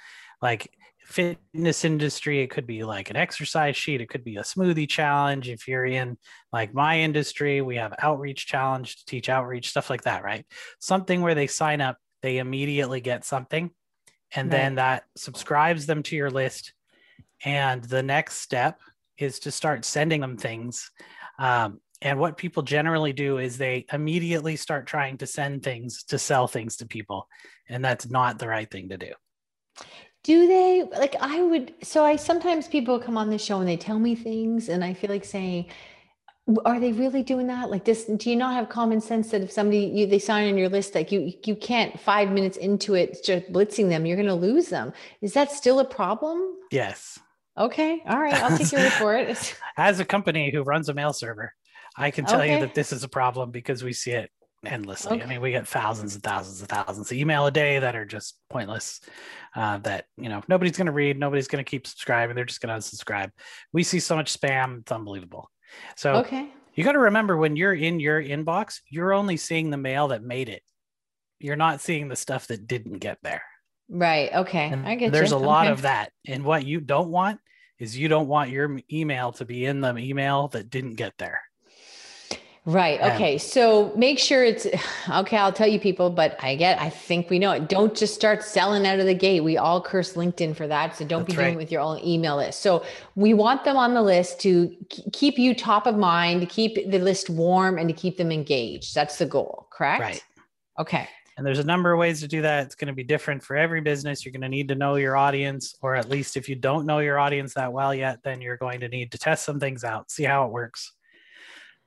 like 0.41 0.71
fitness 1.05 1.85
industry, 1.85 2.41
it 2.41 2.51
could 2.51 2.67
be 2.67 2.83
like 2.83 3.11
an 3.11 3.17
exercise 3.17 3.77
sheet, 3.77 4.01
it 4.01 4.09
could 4.09 4.25
be 4.25 4.37
a 4.37 4.43
smoothie 4.43 4.89
challenge. 4.89 5.49
If 5.49 5.69
you're 5.69 5.85
in 5.85 6.17
like 6.53 6.75
my 6.75 6.99
industry, 7.01 7.61
we 7.61 7.77
have 7.77 7.95
outreach 8.01 8.47
challenge 8.47 8.97
to 8.97 9.05
teach 9.05 9.29
outreach, 9.29 9.71
stuff 9.71 9.91
like 9.91 10.03
that, 10.03 10.25
right? 10.25 10.47
Something 10.81 11.21
where 11.21 11.35
they 11.35 11.47
sign 11.47 11.81
up, 11.81 11.99
they 12.23 12.39
immediately 12.39 13.01
get 13.01 13.25
something, 13.25 13.71
and 14.35 14.51
right. 14.51 14.59
then 14.59 14.75
that 14.77 15.05
subscribes 15.17 15.87
them 15.87 16.03
to 16.05 16.17
your 16.17 16.31
list. 16.31 16.73
And 17.45 17.85
the 17.85 18.03
next 18.03 18.39
step 18.39 18.81
is 19.19 19.39
to 19.41 19.51
start 19.51 19.85
sending 19.85 20.21
them 20.21 20.37
things. 20.37 20.91
Um, 21.39 21.81
and 22.01 22.19
what 22.19 22.37
people 22.37 22.63
generally 22.63 23.13
do 23.13 23.39
is 23.39 23.57
they 23.57 23.87
immediately 23.93 24.57
start 24.57 24.87
trying 24.87 25.19
to 25.19 25.27
send 25.27 25.63
things 25.63 26.05
to 26.05 26.19
sell 26.19 26.47
things 26.47 26.77
to 26.77 26.87
people. 26.87 27.29
And 27.69 27.85
that's 27.85 28.09
not 28.09 28.39
the 28.39 28.49
right 28.49 28.71
thing 28.71 28.89
to 28.89 28.99
do. 28.99 29.13
Do 30.25 30.49
they 30.49 30.83
like 30.99 31.15
I 31.21 31.43
would 31.43 31.75
so 31.83 32.05
I 32.05 32.17
sometimes 32.17 32.67
people 32.67 32.99
come 32.99 33.17
on 33.17 33.31
the 33.31 33.39
show 33.39 33.61
and 33.61 33.69
they 33.69 33.77
tell 33.77 33.99
me 33.99 34.15
things 34.15 34.71
and 34.71 34.83
I 34.83 34.95
feel 34.95 35.11
like 35.11 35.25
saying 35.25 35.67
are 36.67 36.81
they 36.81 36.93
really 36.93 37.23
doing 37.23 37.47
that? 37.47 37.71
Like 37.71 37.85
this 37.85 38.05
do 38.05 38.31
you 38.31 38.37
not 38.37 38.55
have 38.55 38.71
common 38.71 39.03
sense 39.03 39.31
that 39.31 39.43
if 39.43 39.53
somebody 39.53 39.81
you 39.81 40.07
they 40.07 40.19
sign 40.19 40.49
on 40.49 40.57
your 40.57 40.71
list 40.71 40.95
like 40.95 41.13
you 41.13 41.33
you 41.45 41.55
can't 41.55 42.01
5 42.01 42.31
minutes 42.31 42.57
into 42.57 42.95
it 42.95 43.23
just 43.23 43.53
blitzing 43.53 43.91
them 43.91 44.07
you're 44.07 44.17
going 44.17 44.29
to 44.29 44.35
lose 44.35 44.69
them. 44.69 44.95
Is 45.21 45.35
that 45.35 45.53
still 45.53 45.79
a 45.79 45.85
problem? 45.85 46.57
Yes. 46.71 47.19
Okay 47.57 48.03
all 48.07 48.19
right 48.19 48.35
i'll 48.35 48.57
take 48.57 48.73
your 48.73 48.81
word 48.81 48.93
for 48.93 49.17
it. 49.17 49.61
As 49.77 50.01
a 50.01 50.05
company 50.07 50.51
who 50.51 50.63
runs 50.63 50.89
a 50.89 50.95
mail 50.95 51.13
server 51.13 51.53
I 51.97 52.11
can 52.11 52.25
tell 52.25 52.41
okay. 52.41 52.55
you 52.55 52.61
that 52.61 52.75
this 52.75 52.93
is 52.93 53.05
a 53.05 53.09
problem 53.09 53.51
because 53.51 53.85
we 53.85 53.93
see 53.93 54.13
it 54.13 54.31
endlessly. 54.67 55.17
Okay. 55.17 55.25
I 55.25 55.27
mean, 55.27 55.41
we 55.41 55.51
get 55.51 55.67
thousands 55.67 56.15
and 56.15 56.23
thousands 56.23 56.61
and 56.61 56.69
thousands 56.69 57.11
of 57.11 57.17
email 57.17 57.47
a 57.47 57.51
day 57.51 57.79
that 57.79 57.97
are 57.97 58.05
just 58.05 58.39
pointless. 58.51 59.01
Uh, 59.55 59.79
that 59.79 60.07
you 60.17 60.29
know 60.29 60.43
nobody's 60.49 60.77
going 60.77 60.87
to 60.87 60.93
read, 60.93 61.19
nobody's 61.19 61.49
going 61.49 61.65
to 61.65 61.69
keep 61.69 61.87
subscribing. 61.87 62.35
They're 62.35 62.45
just 62.45 62.61
going 62.61 62.69
to 62.69 62.87
unsubscribe. 62.87 63.31
We 63.73 63.83
see 63.83 64.01
so 64.01 64.17
much 64.17 64.39
spam; 64.39 64.81
it's 64.81 64.93
unbelievable. 64.93 65.51
So 65.97 66.17
okay. 66.17 66.49
you 66.75 66.85
got 66.85 66.93
to 66.93 66.99
remember 66.99 67.37
when 67.37 67.57
you're 67.57 67.75
in 67.75 68.01
your 68.01 68.23
inbox, 68.23 68.81
you're 68.89 69.13
only 69.13 69.37
seeing 69.37 69.71
the 69.71 69.77
mail 69.77 70.09
that 70.09 70.23
made 70.23 70.49
it. 70.49 70.63
You're 71.39 71.57
not 71.57 71.81
seeing 71.81 72.09
the 72.09 72.17
stuff 72.17 72.47
that 72.49 72.67
didn't 72.67 72.99
get 72.99 73.19
there. 73.23 73.43
Right. 73.89 74.33
Okay. 74.33 74.69
And 74.71 74.87
I 74.87 74.95
get. 74.95 75.13
There's 75.13 75.31
you. 75.31 75.37
a 75.37 75.39
lot 75.39 75.69
of 75.69 75.83
that, 75.83 76.11
and 76.27 76.45
what 76.45 76.65
you 76.65 76.81
don't 76.81 77.11
want 77.11 77.41
is 77.79 77.97
you 77.99 78.09
don't 78.09 78.29
want 78.29 78.51
your 78.51 78.79
email 78.93 79.33
to 79.33 79.45
be 79.45 79.67
in 79.67 79.81
the 79.81 79.97
email 79.99 80.49
that 80.49 80.71
didn't 80.71 80.95
get 80.95 81.13
there. 81.19 81.43
Right. 82.67 82.99
Okay. 82.99 83.37
So 83.37 83.93
make 83.95 84.19
sure 84.19 84.43
it's 84.43 84.67
okay. 85.11 85.37
I'll 85.37 85.53
tell 85.53 85.67
you 85.67 85.79
people, 85.79 86.09
but 86.09 86.37
I 86.43 86.57
get, 86.57 86.81
I 86.81 86.89
think 86.89 87.29
we 87.29 87.39
know 87.39 87.53
it. 87.53 87.69
Don't 87.69 87.95
just 87.95 88.15
start 88.15 88.43
selling 88.43 88.87
out 88.87 88.99
of 88.99 89.07
the 89.07 89.15
gate. 89.15 89.41
We 89.41 89.59
all 89.59 89.83
curse 89.83 90.15
LinkedIn 90.15 90.57
for 90.57 90.67
that. 90.67 90.97
So 90.97 91.05
don't 91.05 91.27
That's 91.27 91.35
be 91.35 91.43
doing 91.43 91.55
it 91.55 91.57
with 91.59 91.71
your 91.71 91.83
own 91.83 92.03
email 92.03 92.37
list. 92.37 92.61
So 92.61 92.85
we 93.17 93.35
want 93.35 93.65
them 93.65 93.77
on 93.77 93.93
the 93.93 94.03
list 94.03 94.41
to 94.41 94.75
keep 95.13 95.39
you 95.39 95.55
top 95.55 95.87
of 95.87 95.97
mind, 95.97 96.41
to 96.41 96.47
keep 96.47 96.91
the 96.91 96.99
list 96.99 97.29
warm 97.29 97.79
and 97.79 97.89
to 97.89 97.95
keep 97.95 98.17
them 98.17 98.33
engaged. 98.33 98.95
That's 98.95 99.19
the 99.19 99.27
goal. 99.27 99.69
Correct. 99.71 100.01
Right. 100.01 100.25
Okay. 100.79 101.09
And 101.37 101.45
there's 101.45 101.59
a 101.59 101.65
number 101.65 101.93
of 101.93 101.99
ways 101.99 102.21
to 102.21 102.29
do 102.29 102.41
that. 102.43 102.65
It's 102.65 102.77
going 102.77 102.87
to 102.87 102.95
be 102.95 103.03
different 103.03 103.43
for 103.43 103.57
every 103.57 103.81
business. 103.81 104.25
You're 104.25 104.33
going 104.33 104.43
to 104.43 104.49
need 104.49 104.69
to 104.69 104.77
know 104.77 104.95
your 104.95 105.17
audience, 105.17 105.75
or 105.83 105.97
at 105.97 106.09
least 106.09 106.37
if 106.37 106.49
you 106.49 106.55
don't 106.55 106.87
know 106.87 107.01
your 107.01 107.19
audience 107.19 107.55
that 107.55 107.73
well 107.73 107.93
yet, 107.93 108.21
then 108.23 108.41
you're 108.41 108.57
going 108.57 108.81
to 108.81 108.89
need 108.89 109.11
to 109.13 109.19
test 109.19 109.45
some 109.45 109.59
things 109.59 109.83
out, 109.83 110.11
see 110.13 110.23
how 110.23 110.47
it 110.47 110.53
works 110.53 110.93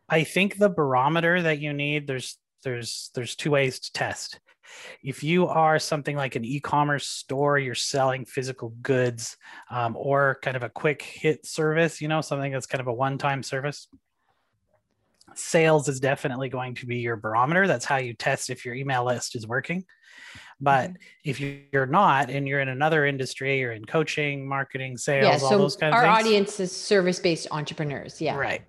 I 0.10 0.24
think 0.24 0.58
the 0.58 0.70
barometer 0.70 1.42
that 1.42 1.60
you 1.60 1.74
need 1.74 2.08
there's 2.08 2.38
there's 2.64 3.12
there's 3.14 3.36
two 3.36 3.52
ways 3.52 3.80
to 3.80 3.92
test. 3.92 4.40
If 5.02 5.24
you 5.24 5.48
are 5.48 5.80
something 5.80 6.16
like 6.16 6.36
an 6.36 6.44
e-commerce 6.44 7.08
store, 7.08 7.58
you're 7.58 7.74
selling 7.74 8.26
physical 8.26 8.70
goods, 8.82 9.38
um, 9.70 9.96
or 9.98 10.40
kind 10.42 10.58
of 10.58 10.64
a 10.64 10.70
quick 10.70 11.02
hit 11.02 11.46
service, 11.46 12.02
you 12.02 12.08
know, 12.10 12.22
something 12.22 12.52
that's 12.52 12.66
kind 12.66 12.82
of 12.82 12.88
a 12.88 12.94
one-time 12.94 13.44
service. 13.44 13.88
Sales 15.36 15.88
is 15.88 16.00
definitely 16.00 16.50
going 16.50 16.76
to 16.76 16.86
be 16.86 16.98
your 16.98 17.16
barometer. 17.16 17.66
That's 17.66 17.86
how 17.86 17.98
you 17.98 18.14
test 18.14 18.50
if 18.50 18.66
your 18.66 18.76
email 18.76 19.06
list 19.06 19.36
is 19.36 19.48
working. 19.48 19.86
But 20.60 20.90
mm-hmm. 20.90 20.96
if 21.24 21.40
you're 21.40 21.86
not 21.86 22.30
and 22.30 22.48
you're 22.48 22.60
in 22.60 22.70
another 22.70 23.06
industry, 23.06 23.60
you're 23.60 23.72
in 23.72 23.86
coaching, 23.86 24.48
marketing, 24.48 24.98
sales, 24.98 25.26
yeah, 25.26 25.38
so 25.38 25.46
all 25.46 25.58
those 25.60 25.76
kind 25.76 25.94
of 25.94 26.00
our 26.00 26.04
things. 26.04 26.14
Our 26.14 26.20
audience 26.20 26.60
is 26.60 26.76
service-based 26.76 27.48
entrepreneurs. 27.52 28.20
Yeah. 28.20 28.36
Right. 28.36 28.64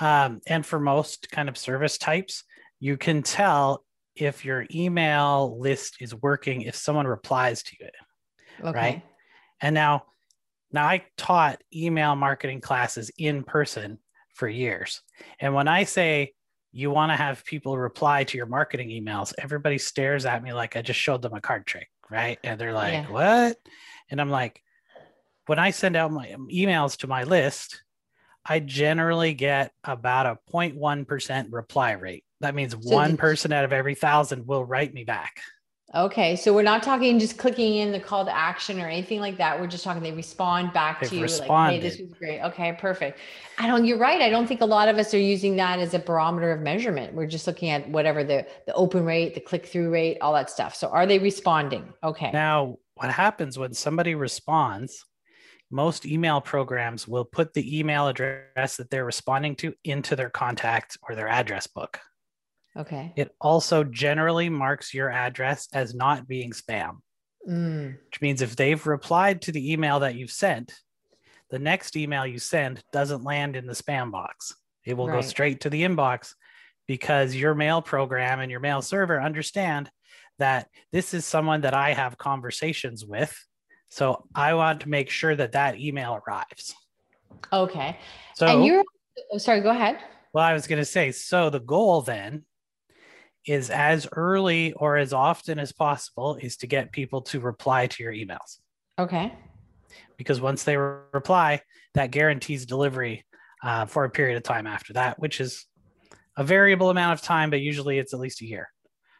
Um, 0.00 0.40
and 0.46 0.64
for 0.64 0.80
most 0.80 1.30
kind 1.30 1.48
of 1.48 1.56
service 1.56 1.98
types, 1.98 2.44
you 2.80 2.96
can 2.96 3.22
tell 3.22 3.84
if 4.16 4.44
your 4.44 4.66
email 4.72 5.58
list 5.58 5.96
is 6.00 6.14
working 6.14 6.62
if 6.62 6.76
someone 6.76 7.06
replies 7.06 7.62
to 7.62 7.76
it. 7.80 7.94
Okay. 8.60 8.78
Right. 8.78 9.02
And 9.60 9.74
now, 9.74 10.04
now 10.72 10.86
I 10.86 11.04
taught 11.16 11.62
email 11.74 12.14
marketing 12.14 12.60
classes 12.60 13.10
in 13.18 13.44
person 13.44 13.98
for 14.34 14.48
years. 14.48 15.00
And 15.40 15.54
when 15.54 15.68
I 15.68 15.84
say 15.84 16.32
you 16.72 16.90
want 16.90 17.12
to 17.12 17.16
have 17.16 17.44
people 17.44 17.78
reply 17.78 18.24
to 18.24 18.36
your 18.36 18.46
marketing 18.46 18.88
emails, 18.90 19.32
everybody 19.38 19.78
stares 19.78 20.26
at 20.26 20.42
me 20.42 20.52
like 20.52 20.76
I 20.76 20.82
just 20.82 21.00
showed 21.00 21.22
them 21.22 21.34
a 21.34 21.40
card 21.40 21.66
trick. 21.66 21.88
Right. 22.10 22.38
And 22.44 22.60
they're 22.60 22.72
like, 22.72 22.92
yeah. 22.92 23.10
what? 23.10 23.56
And 24.10 24.20
I'm 24.20 24.30
like, 24.30 24.60
when 25.46 25.58
I 25.58 25.70
send 25.70 25.96
out 25.96 26.12
my 26.12 26.34
emails 26.52 26.98
to 26.98 27.06
my 27.06 27.24
list, 27.24 27.83
I 28.46 28.60
generally 28.60 29.34
get 29.34 29.72
about 29.84 30.26
a 30.26 30.38
0.1% 30.52 31.46
reply 31.50 31.92
rate. 31.92 32.24
That 32.40 32.54
means 32.54 32.72
so 32.72 32.78
one 32.94 33.16
person 33.16 33.52
out 33.52 33.64
of 33.64 33.72
every 33.72 33.94
thousand 33.94 34.46
will 34.46 34.64
write 34.64 34.92
me 34.92 35.04
back. 35.04 35.40
Okay. 35.94 36.34
So 36.34 36.52
we're 36.52 36.62
not 36.62 36.82
talking 36.82 37.18
just 37.18 37.38
clicking 37.38 37.76
in 37.76 37.92
the 37.92 38.00
call 38.00 38.24
to 38.24 38.36
action 38.36 38.80
or 38.80 38.88
anything 38.88 39.20
like 39.20 39.38
that. 39.38 39.58
We're 39.58 39.68
just 39.68 39.84
talking, 39.84 40.02
they 40.02 40.12
respond 40.12 40.72
back 40.72 41.00
They've 41.00 41.10
to 41.10 41.16
you 41.16 41.22
responded. 41.22 41.74
like, 41.74 41.82
hey, 41.82 41.88
this 41.88 42.00
was 42.00 42.12
great. 42.18 42.40
Okay, 42.40 42.72
perfect. 42.72 43.18
I 43.58 43.68
don't, 43.68 43.84
you're 43.84 43.98
right. 43.98 44.20
I 44.20 44.28
don't 44.28 44.46
think 44.46 44.60
a 44.60 44.66
lot 44.66 44.88
of 44.88 44.98
us 44.98 45.14
are 45.14 45.18
using 45.18 45.56
that 45.56 45.78
as 45.78 45.94
a 45.94 46.00
barometer 46.00 46.50
of 46.50 46.60
measurement. 46.60 47.14
We're 47.14 47.26
just 47.26 47.46
looking 47.46 47.70
at 47.70 47.88
whatever 47.88 48.24
the, 48.24 48.44
the 48.66 48.74
open 48.74 49.04
rate, 49.04 49.34
the 49.34 49.40
click 49.40 49.66
through 49.66 49.90
rate, 49.90 50.18
all 50.20 50.32
that 50.34 50.50
stuff. 50.50 50.74
So 50.74 50.88
are 50.88 51.06
they 51.06 51.20
responding? 51.20 51.94
Okay. 52.02 52.30
Now, 52.32 52.76
what 52.94 53.10
happens 53.10 53.58
when 53.58 53.72
somebody 53.72 54.14
responds? 54.16 55.04
Most 55.70 56.06
email 56.06 56.40
programs 56.40 57.08
will 57.08 57.24
put 57.24 57.52
the 57.54 57.78
email 57.78 58.08
address 58.08 58.76
that 58.76 58.90
they're 58.90 59.04
responding 59.04 59.56
to 59.56 59.74
into 59.84 60.16
their 60.16 60.30
contact 60.30 60.96
or 61.08 61.14
their 61.14 61.28
address 61.28 61.66
book. 61.66 62.00
Okay. 62.76 63.12
It 63.16 63.34
also 63.40 63.84
generally 63.84 64.48
marks 64.48 64.92
your 64.92 65.10
address 65.10 65.68
as 65.72 65.94
not 65.94 66.26
being 66.26 66.52
spam, 66.52 66.98
mm. 67.48 67.96
which 68.06 68.20
means 68.20 68.42
if 68.42 68.56
they've 68.56 68.84
replied 68.86 69.42
to 69.42 69.52
the 69.52 69.72
email 69.72 70.00
that 70.00 70.16
you've 70.16 70.30
sent, 70.30 70.72
the 71.50 71.58
next 71.58 71.96
email 71.96 72.26
you 72.26 72.38
send 72.38 72.82
doesn't 72.92 73.22
land 73.22 73.54
in 73.54 73.66
the 73.66 73.74
spam 73.74 74.10
box. 74.10 74.54
It 74.84 74.94
will 74.94 75.08
right. 75.08 75.16
go 75.16 75.20
straight 75.20 75.60
to 75.60 75.70
the 75.70 75.82
inbox 75.82 76.34
because 76.86 77.34
your 77.34 77.54
mail 77.54 77.80
program 77.80 78.40
and 78.40 78.50
your 78.50 78.60
mail 78.60 78.82
server 78.82 79.20
understand 79.20 79.90
that 80.38 80.68
this 80.92 81.14
is 81.14 81.24
someone 81.24 81.60
that 81.62 81.74
I 81.74 81.92
have 81.92 82.18
conversations 82.18 83.04
with 83.04 83.34
so 83.94 84.26
I 84.34 84.54
want 84.54 84.80
to 84.80 84.88
make 84.88 85.08
sure 85.08 85.36
that 85.36 85.52
that 85.52 85.78
email 85.78 86.20
arrives. 86.26 86.74
Okay. 87.52 87.96
So 88.34 88.44
and 88.44 88.66
you're 88.66 88.82
oh, 89.32 89.38
sorry, 89.38 89.60
go 89.60 89.70
ahead. 89.70 89.98
Well, 90.32 90.44
I 90.44 90.52
was 90.52 90.66
going 90.66 90.80
to 90.80 90.84
say, 90.84 91.12
so 91.12 91.48
the 91.48 91.60
goal 91.60 92.02
then 92.02 92.42
is 93.46 93.70
as 93.70 94.08
early 94.10 94.72
or 94.72 94.96
as 94.96 95.12
often 95.12 95.60
as 95.60 95.70
possible 95.70 96.34
is 96.42 96.56
to 96.56 96.66
get 96.66 96.90
people 96.90 97.22
to 97.22 97.38
reply 97.38 97.86
to 97.86 98.02
your 98.02 98.12
emails. 98.12 98.58
Okay. 98.98 99.32
Because 100.16 100.40
once 100.40 100.64
they 100.64 100.76
re- 100.76 101.02
reply, 101.12 101.60
that 101.94 102.10
guarantees 102.10 102.66
delivery 102.66 103.24
uh, 103.62 103.86
for 103.86 104.02
a 104.02 104.10
period 104.10 104.36
of 104.36 104.42
time 104.42 104.66
after 104.66 104.94
that, 104.94 105.20
which 105.20 105.40
is 105.40 105.66
a 106.36 106.42
variable 106.42 106.90
amount 106.90 107.16
of 107.16 107.24
time, 107.24 107.48
but 107.48 107.60
usually 107.60 108.00
it's 108.00 108.12
at 108.12 108.18
least 108.18 108.42
a 108.42 108.44
year. 108.44 108.70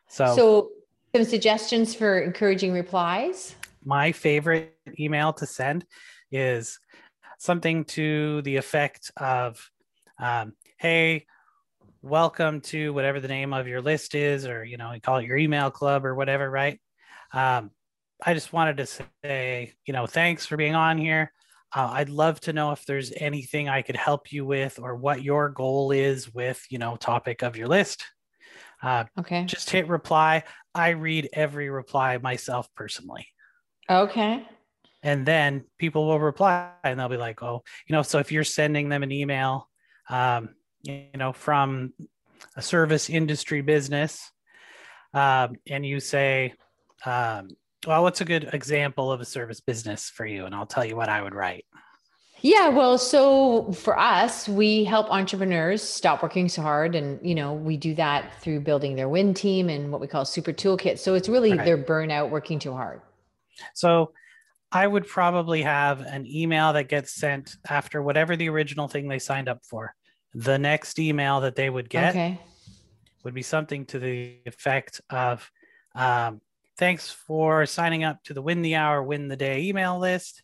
So, 0.08 0.34
so 0.34 0.68
some 1.14 1.24
suggestions 1.24 1.94
for 1.94 2.18
encouraging 2.18 2.72
replies 2.72 3.54
my 3.84 4.12
favorite 4.12 4.78
email 4.98 5.32
to 5.34 5.46
send 5.46 5.86
is 6.30 6.78
something 7.38 7.84
to 7.86 8.42
the 8.42 8.56
effect 8.56 9.10
of, 9.16 9.70
um, 10.18 10.54
"Hey, 10.78 11.26
welcome 12.02 12.60
to 12.60 12.92
whatever 12.92 13.20
the 13.20 13.28
name 13.28 13.52
of 13.52 13.66
your 13.68 13.80
list 13.82 14.14
is, 14.14 14.46
or 14.46 14.64
you 14.64 14.76
know, 14.76 14.92
you 14.92 15.00
call 15.00 15.18
it 15.18 15.26
your 15.26 15.36
email 15.36 15.70
club 15.70 16.04
or 16.04 16.14
whatever, 16.14 16.50
right? 16.50 16.80
Um, 17.32 17.70
I 18.24 18.34
just 18.34 18.52
wanted 18.52 18.76
to 18.78 18.86
say, 19.24 19.74
you 19.86 19.92
know, 19.92 20.06
thanks 20.06 20.46
for 20.46 20.56
being 20.56 20.74
on 20.74 20.98
here. 20.98 21.32
Uh, 21.74 21.90
I'd 21.92 22.08
love 22.08 22.40
to 22.40 22.52
know 22.52 22.72
if 22.72 22.84
there's 22.86 23.12
anything 23.16 23.68
I 23.68 23.82
could 23.82 23.96
help 23.96 24.32
you 24.32 24.44
with, 24.46 24.78
or 24.78 24.96
what 24.96 25.22
your 25.22 25.48
goal 25.50 25.90
is 25.92 26.32
with, 26.32 26.64
you 26.70 26.78
know, 26.78 26.96
topic 26.96 27.42
of 27.42 27.56
your 27.56 27.68
list. 27.68 28.04
Uh, 28.82 29.04
Okay. 29.18 29.50
just 29.50 29.70
hit 29.70 29.88
reply. 29.88 30.44
I 30.74 30.90
read 30.90 31.28
every 31.32 31.70
reply 31.70 32.18
myself 32.18 32.68
personally. 32.74 33.28
Okay. 33.88 34.46
and 35.02 35.26
then 35.26 35.64
people 35.78 36.06
will 36.06 36.20
reply 36.20 36.70
and 36.84 36.98
they'll 36.98 37.08
be 37.08 37.16
like 37.16 37.42
oh 37.42 37.62
you 37.86 37.92
know 37.94 38.02
so 38.02 38.18
if 38.18 38.32
you're 38.32 38.44
sending 38.44 38.88
them 38.88 39.02
an 39.02 39.12
email 39.12 39.68
um, 40.08 40.50
you 40.82 41.04
know 41.16 41.32
from 41.32 41.92
a 42.56 42.62
service 42.62 43.10
industry 43.10 43.60
business 43.60 44.30
um, 45.12 45.56
and 45.68 45.84
you 45.84 46.00
say 46.00 46.54
um, 47.04 47.48
well 47.86 48.02
what's 48.02 48.20
a 48.20 48.24
good 48.24 48.48
example 48.52 49.12
of 49.12 49.20
a 49.20 49.24
service 49.24 49.60
business 49.60 50.08
for 50.10 50.24
you 50.26 50.46
and 50.46 50.54
i'll 50.54 50.66
tell 50.66 50.84
you 50.84 50.96
what 50.96 51.08
i 51.08 51.20
would 51.22 51.34
write 51.34 51.64
Yeah, 52.40 52.68
well, 52.68 52.98
so 52.98 53.72
for 53.72 53.98
us, 53.98 54.48
we 54.48 54.84
help 54.84 55.10
entrepreneurs 55.10 55.82
stop 55.82 56.22
working 56.22 56.48
so 56.50 56.60
hard. 56.60 56.94
And, 56.94 57.18
you 57.26 57.34
know, 57.34 57.54
we 57.54 57.78
do 57.78 57.94
that 57.94 58.38
through 58.42 58.60
building 58.60 58.96
their 58.96 59.08
win 59.08 59.32
team 59.32 59.70
and 59.70 59.90
what 59.90 59.98
we 60.00 60.06
call 60.06 60.26
super 60.26 60.52
toolkit. 60.52 60.98
So 60.98 61.14
it's 61.14 61.28
really 61.28 61.52
Right. 61.52 61.64
their 61.64 61.78
burnout 61.78 62.28
working 62.28 62.58
too 62.58 62.72
hard. 62.72 63.00
So 63.74 64.12
i 64.72 64.86
would 64.86 65.06
probably 65.06 65.62
have 65.62 66.00
an 66.00 66.26
email 66.26 66.72
that 66.72 66.88
gets 66.88 67.14
sent 67.14 67.56
after 67.68 68.02
whatever 68.02 68.36
the 68.36 68.48
original 68.48 68.88
thing 68.88 69.08
they 69.08 69.18
signed 69.18 69.48
up 69.48 69.60
for 69.64 69.94
the 70.34 70.58
next 70.58 70.98
email 70.98 71.40
that 71.40 71.54
they 71.56 71.70
would 71.70 71.88
get 71.88 72.10
Okay. 72.10 72.38
would 73.24 73.34
be 73.34 73.42
something 73.42 73.86
to 73.86 73.98
the 73.98 74.38
effect 74.46 75.00
of 75.10 75.50
um, 75.94 76.40
thanks 76.76 77.10
for 77.10 77.64
signing 77.66 78.02
up 78.04 78.22
to 78.24 78.34
the 78.34 78.42
win 78.42 78.62
the 78.62 78.74
hour 78.74 79.02
win 79.02 79.28
the 79.28 79.36
day 79.36 79.62
email 79.62 79.98
list 79.98 80.42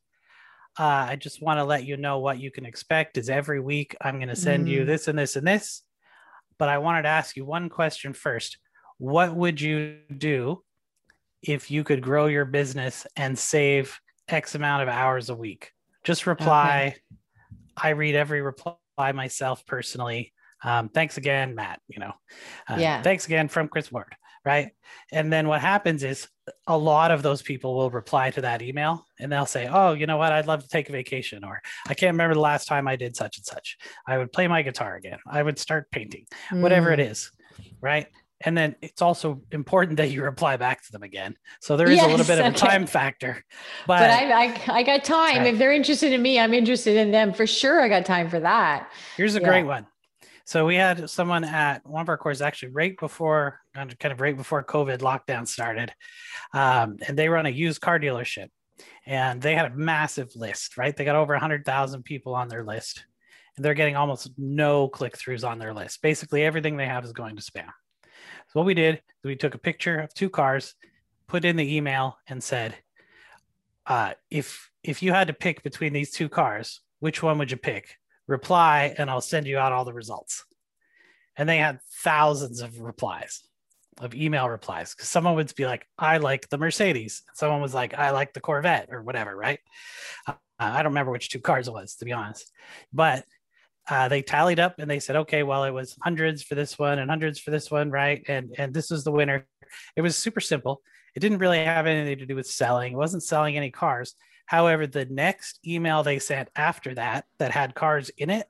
uh, 0.79 1.07
i 1.11 1.17
just 1.17 1.43
want 1.43 1.59
to 1.59 1.64
let 1.64 1.85
you 1.85 1.97
know 1.97 2.21
what 2.21 2.38
you 2.38 2.50
can 2.50 2.64
expect 2.64 3.19
is 3.19 3.29
every 3.29 3.61
week 3.61 3.97
i'm 4.00 4.17
going 4.17 4.29
to 4.29 4.37
send 4.37 4.69
you 4.69 4.85
Mm. 4.85 4.87
this 4.87 5.09
and 5.09 5.19
this 5.19 5.35
and 5.37 5.47
this 5.47 5.83
but 6.59 6.69
i 6.69 6.79
wanted 6.79 7.02
to 7.02 7.09
ask 7.09 7.37
you 7.37 7.45
one 7.45 7.69
question 7.69 8.12
first 8.12 8.59
what 8.99 9.35
would 9.35 9.61
you 9.61 9.99
do 10.17 10.62
if 11.42 11.70
you 11.70 11.85
could 11.85 12.02
grow 12.02 12.26
your 12.26 12.44
business 12.44 13.06
and 13.16 13.38
save 13.38 13.99
x 14.28 14.54
amount 14.54 14.82
of 14.82 14.88
hours 14.88 15.28
a 15.30 15.35
week. 15.35 15.73
Just 16.04 16.26
reply. 16.26 16.94
I 17.76 17.90
read 17.90 18.14
every 18.14 18.42
reply 18.42 18.76
myself 19.12 19.64
personally. 19.66 20.32
Um, 20.62 20.88
thanks 20.90 21.16
again 21.16 21.54
matt 21.54 21.80
you 21.88 21.99
know. 22.00 22.12
Uh, 22.68 22.76
Yeah. 22.78 23.02
thanks 23.02 23.26
again 23.26 23.49
from 23.49 23.68
kris 23.68 23.90
ward 23.90 24.14
right? 24.42 24.70
And 25.12 25.30
then 25.30 25.49
what 25.49 25.61
happens 25.61 26.02
is 26.02 26.26
a 26.66 26.76
lot 26.76 27.11
of 27.11 27.23
those 27.23 27.42
people 27.42 27.75
will 27.76 27.90
reply 27.90 28.30
to 28.30 28.40
that 28.40 28.62
email 28.62 29.04
and 29.18 29.30
they'll 29.30 29.44
say 29.47 29.68
oh 29.70 29.92
you 29.92 30.06
know 30.06 30.16
what? 30.16 30.32
I'd 30.32 30.47
love 30.47 30.62
to 30.62 30.68
take 30.68 30.88
a 30.88 30.92
vacation 30.92 31.44
or 31.44 31.61
i 31.88 31.92
can't 31.94 32.14
remember 32.14 32.35
the 32.35 32.40
last 32.40 32.64
time 32.66 32.88
i 32.88 32.97
did 32.97 33.14
such 33.16 33.37
and 33.37 33.44
such. 33.44 33.76
I 34.06 34.16
would 34.18 34.32
play 34.32 34.49
my 34.49 34.62
guitar 34.62 34.97
again. 34.97 35.18
I 35.26 35.42
would 35.42 35.59
start 35.59 35.90
painting 35.90 36.25
whatever 36.52 36.88
Mm. 36.90 36.94
it 36.94 37.00
is 37.00 37.30
right 37.82 38.06
and 38.42 38.56
then 38.56 38.75
it's 38.80 39.02
also 39.02 39.42
important 39.52 39.97
that 39.99 40.11
you 40.11 40.23
reply 40.23 40.56
back 40.56 40.85
to 40.85 40.92
them 40.92 41.02
again 41.02 41.37
so 41.61 41.76
there 41.76 41.90
is 41.90 42.00
a 42.02 42.06
little 42.06 42.26
bit 42.26 42.38
of 42.38 42.47
a 42.47 42.56
time 42.56 42.87
factor 42.87 43.42
but, 43.87 44.00
But 44.00 44.11
I, 44.11 44.44
I, 44.47 44.61
I 44.68 44.82
got 44.82 45.04
time. 45.04 45.38
Right. 45.38 45.47
If 45.49 45.59
they're 45.59 45.73
interested 45.73 46.12
in 46.12 46.23
me, 46.23 46.38
I'm 46.38 46.54
interested 46.54 46.97
in 46.97 47.11
them 47.11 47.32
for 47.32 47.47
sure. 47.47 47.80
I 47.80 47.88
got 47.88 48.04
time 48.04 48.28
for 48.28 48.40
that. 48.40 48.90
Here's 49.16 49.37
a 49.37 49.40
Yeah. 49.40 49.49
great 49.49 49.64
one. 49.64 49.87
So 50.44 50.66
we 50.66 50.76
had 50.76 51.09
someone 51.09 51.44
at 51.44 51.87
one 51.87 52.02
of 52.02 52.09
our 52.09 52.16
courses 52.16 52.42
actually 52.42 52.73
right 52.73 52.97
before, 52.99 53.61
kind 53.75 53.94
of 54.04 54.20
right 54.20 54.37
before 54.37 54.64
COVID 54.64 54.99
lockdown 54.99 55.47
started, 55.47 55.92
um, 56.52 56.97
and 57.06 57.18
they 57.18 57.28
run 57.28 57.47
a 57.47 57.50
used 57.50 57.80
car 57.80 57.99
dealership, 58.00 58.49
and 59.06 59.40
they 59.40 59.54
had 59.54 59.73
a 59.73 59.76
massive 59.76 60.35
list. 60.35 60.76
Right, 60.76 60.97
they 60.97 61.04
got 61.04 61.16
over 61.16 61.37
hundred 61.37 61.64
thousand 61.64 62.04
people 62.04 62.35
on 62.35 62.49
their 62.49 62.64
list, 62.64 63.04
and 63.56 63.64
they're 63.64 63.75
getting 63.75 63.97
almost 63.97 64.30
no 64.37 64.88
click 64.88 65.16
throughs 65.16 65.49
on 65.49 65.59
their 65.59 65.73
list. 65.73 66.02
Basically, 66.02 66.42
everything 66.42 66.76
they 66.76 66.87
have 66.87 67.04
is 67.04 67.12
going 67.12 67.37
to 67.37 67.42
spam. 67.42 67.70
So 68.50 68.59
what 68.59 68.66
we 68.66 68.75
did 68.75 68.97
is 68.97 69.00
we 69.23 69.37
took 69.37 69.54
a 69.54 69.59
picture 69.59 70.00
of 70.00 70.12
two 70.12 70.28
cars, 70.28 70.75
put 71.28 71.45
in 71.45 71.54
the 71.54 71.76
email, 71.76 72.19
and 72.26 72.42
said, 72.42 72.75
uh, 73.87 74.14
if 74.28 74.71
if 74.83 75.04
you 75.04 75.12
had 75.12 75.28
to 75.28 75.33
pick 75.33 75.62
between 75.62 75.92
these 75.92 76.11
two 76.11 76.28
cars, 76.28 76.80
which 76.99 77.23
one 77.23 77.38
would 77.38 77.52
you 77.52 77.57
pick? 77.57 77.99
Reply, 78.26 78.92
and 78.99 79.09
I'll 79.09 79.21
send 79.21 79.47
you 79.47 79.59
out 79.59 79.73
all 79.73 79.85
the 79.85 79.92
results. 79.92 80.45
And 81.37 81.49
they 81.49 81.59
had 81.59 81.80
thousands 82.02 82.61
of 82.61 82.80
replies, 82.80 83.45
of 84.00 84.14
email 84.14 84.49
replies, 84.49 84.95
because 84.95 85.09
someone 85.09 85.37
would 85.37 85.54
be 85.54 85.66
like, 85.66 85.87
"I 85.97 86.16
like 86.16 86.49
the 86.49 86.59
Mercedes," 86.59 87.23
someone 87.35 87.61
was 87.61 87.75
like, 87.75 87.95
"I 87.95 88.11
like 88.11 88.33
the 88.33 88.40
Corvette," 88.40 88.88
or 88.90 89.02
whatever, 89.02 89.37
right? 89.37 89.61
Uh, 90.26 90.35
I 90.59 90.83
don't 90.83 90.92
remember 90.92 91.12
which 91.12 91.28
two 91.28 91.40
cars 91.40 91.69
it 91.69 91.73
was, 91.73 91.95
to 91.97 92.04
be 92.04 92.12
honest, 92.12 92.50
but 92.92 93.25
uh, 93.90 94.09
they 94.09 94.23
tallied 94.23 94.61
up 94.61 94.78
and 94.78 94.88
they 94.90 95.00
said, 95.00 95.16
okay, 95.16 95.42
well, 95.42 95.64
it 95.64 95.73
was 95.73 95.97
hundreds 96.02 96.42
for 96.42 96.54
this 96.54 96.78
one 96.78 97.00
and 97.00 97.11
hundreds 97.11 97.40
for 97.40 97.50
this 97.50 97.70
one, 97.70 97.90
right? 97.90 98.25
And 98.28 98.54
and 98.56 98.73
this 98.73 98.90
was 98.90 99.04
the 99.04 99.12
winner. 99.12 99.47
It 99.97 100.02
was 100.02 100.16
super 100.16 100.40
simple. 100.40 100.80
It 101.14 101.20
didn't 101.20 101.38
really 101.38 101.64
have 101.64 101.87
anything 101.87 102.18
to 102.18 102.26
do 102.26 102.37
with 102.37 102.47
selling. 102.47 102.92
It 102.92 102.97
wasn't 102.97 103.25
selling 103.25 103.56
any 103.56 103.70
cars. 103.70 104.14
However, 104.47 104.87
the 104.87 105.06
next 105.06 105.59
email 105.66 106.02
they 106.02 106.20
sent 106.20 106.49
after 106.54 106.94
that 106.94 107.25
that 107.38 107.50
had 107.50 107.75
cars 107.75 108.11
in 108.16 108.30
it, 108.30 108.49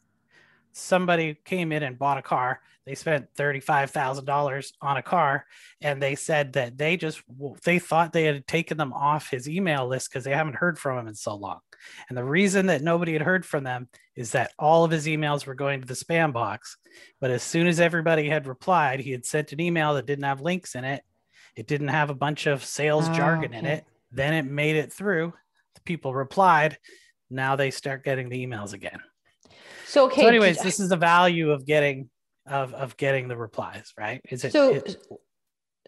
somebody 0.72 1.38
came 1.44 1.72
in 1.72 1.82
and 1.82 1.98
bought 1.98 2.18
a 2.18 2.22
car. 2.22 2.60
They 2.86 2.94
spent 2.94 3.28
thirty-five 3.34 3.90
thousand 3.90 4.24
dollars 4.26 4.72
on 4.80 4.96
a 4.96 5.02
car, 5.02 5.46
and 5.80 6.02
they 6.02 6.16
said 6.16 6.54
that 6.54 6.76
they 6.76 6.96
just 6.96 7.22
they 7.64 7.78
thought 7.78 8.12
they 8.12 8.24
had 8.24 8.46
taken 8.46 8.76
them 8.76 8.92
off 8.92 9.30
his 9.30 9.48
email 9.48 9.86
list 9.86 10.10
because 10.10 10.24
they 10.24 10.34
haven't 10.34 10.56
heard 10.56 10.78
from 10.78 10.98
him 10.98 11.08
in 11.08 11.14
so 11.14 11.34
long. 11.34 11.60
And 12.08 12.16
the 12.18 12.24
reason 12.24 12.66
that 12.66 12.82
nobody 12.82 13.12
had 13.12 13.22
heard 13.22 13.44
from 13.46 13.64
them 13.64 13.88
is 14.16 14.32
that 14.32 14.52
all 14.58 14.84
of 14.84 14.90
his 14.90 15.06
emails 15.06 15.46
were 15.46 15.54
going 15.54 15.80
to 15.80 15.86
the 15.86 15.94
spam 15.94 16.32
box. 16.32 16.76
But 17.20 17.30
as 17.30 17.42
soon 17.42 17.66
as 17.66 17.80
everybody 17.80 18.28
had 18.28 18.46
replied, 18.46 19.00
he 19.00 19.12
had 19.12 19.24
sent 19.24 19.52
an 19.52 19.60
email 19.60 19.94
that 19.94 20.06
didn't 20.06 20.24
have 20.24 20.40
links 20.40 20.74
in 20.74 20.84
it. 20.84 21.02
It 21.56 21.66
didn't 21.66 21.88
have 21.88 22.10
a 22.10 22.14
bunch 22.14 22.46
of 22.46 22.64
sales 22.64 23.08
Oh, 23.08 23.14
jargon 23.14 23.54
in 23.54 23.66
it. 23.66 23.84
Then 24.12 24.34
it 24.34 24.44
made 24.44 24.76
it 24.76 24.92
through. 24.92 25.32
The 25.74 25.80
people 25.82 26.14
replied. 26.14 26.78
Now 27.30 27.56
they 27.56 27.70
start 27.70 28.04
getting 28.04 28.28
the 28.28 28.44
emails 28.46 28.72
again. 28.72 29.00
So, 29.86 30.06
okay. 30.06 30.22
so, 30.22 30.28
anyways, 30.28 30.56
did- 30.58 30.66
this 30.66 30.80
is 30.80 30.88
the 30.88 30.96
value 30.96 31.50
of 31.50 31.64
getting 31.66 32.10
of 32.46 32.72
of 32.74 32.96
getting 32.96 33.28
the 33.28 33.36
replies, 33.36 33.92
right? 33.98 34.20
Is 34.30 34.44
it, 34.44 34.52
So, 34.52 34.74
it- 34.74 34.96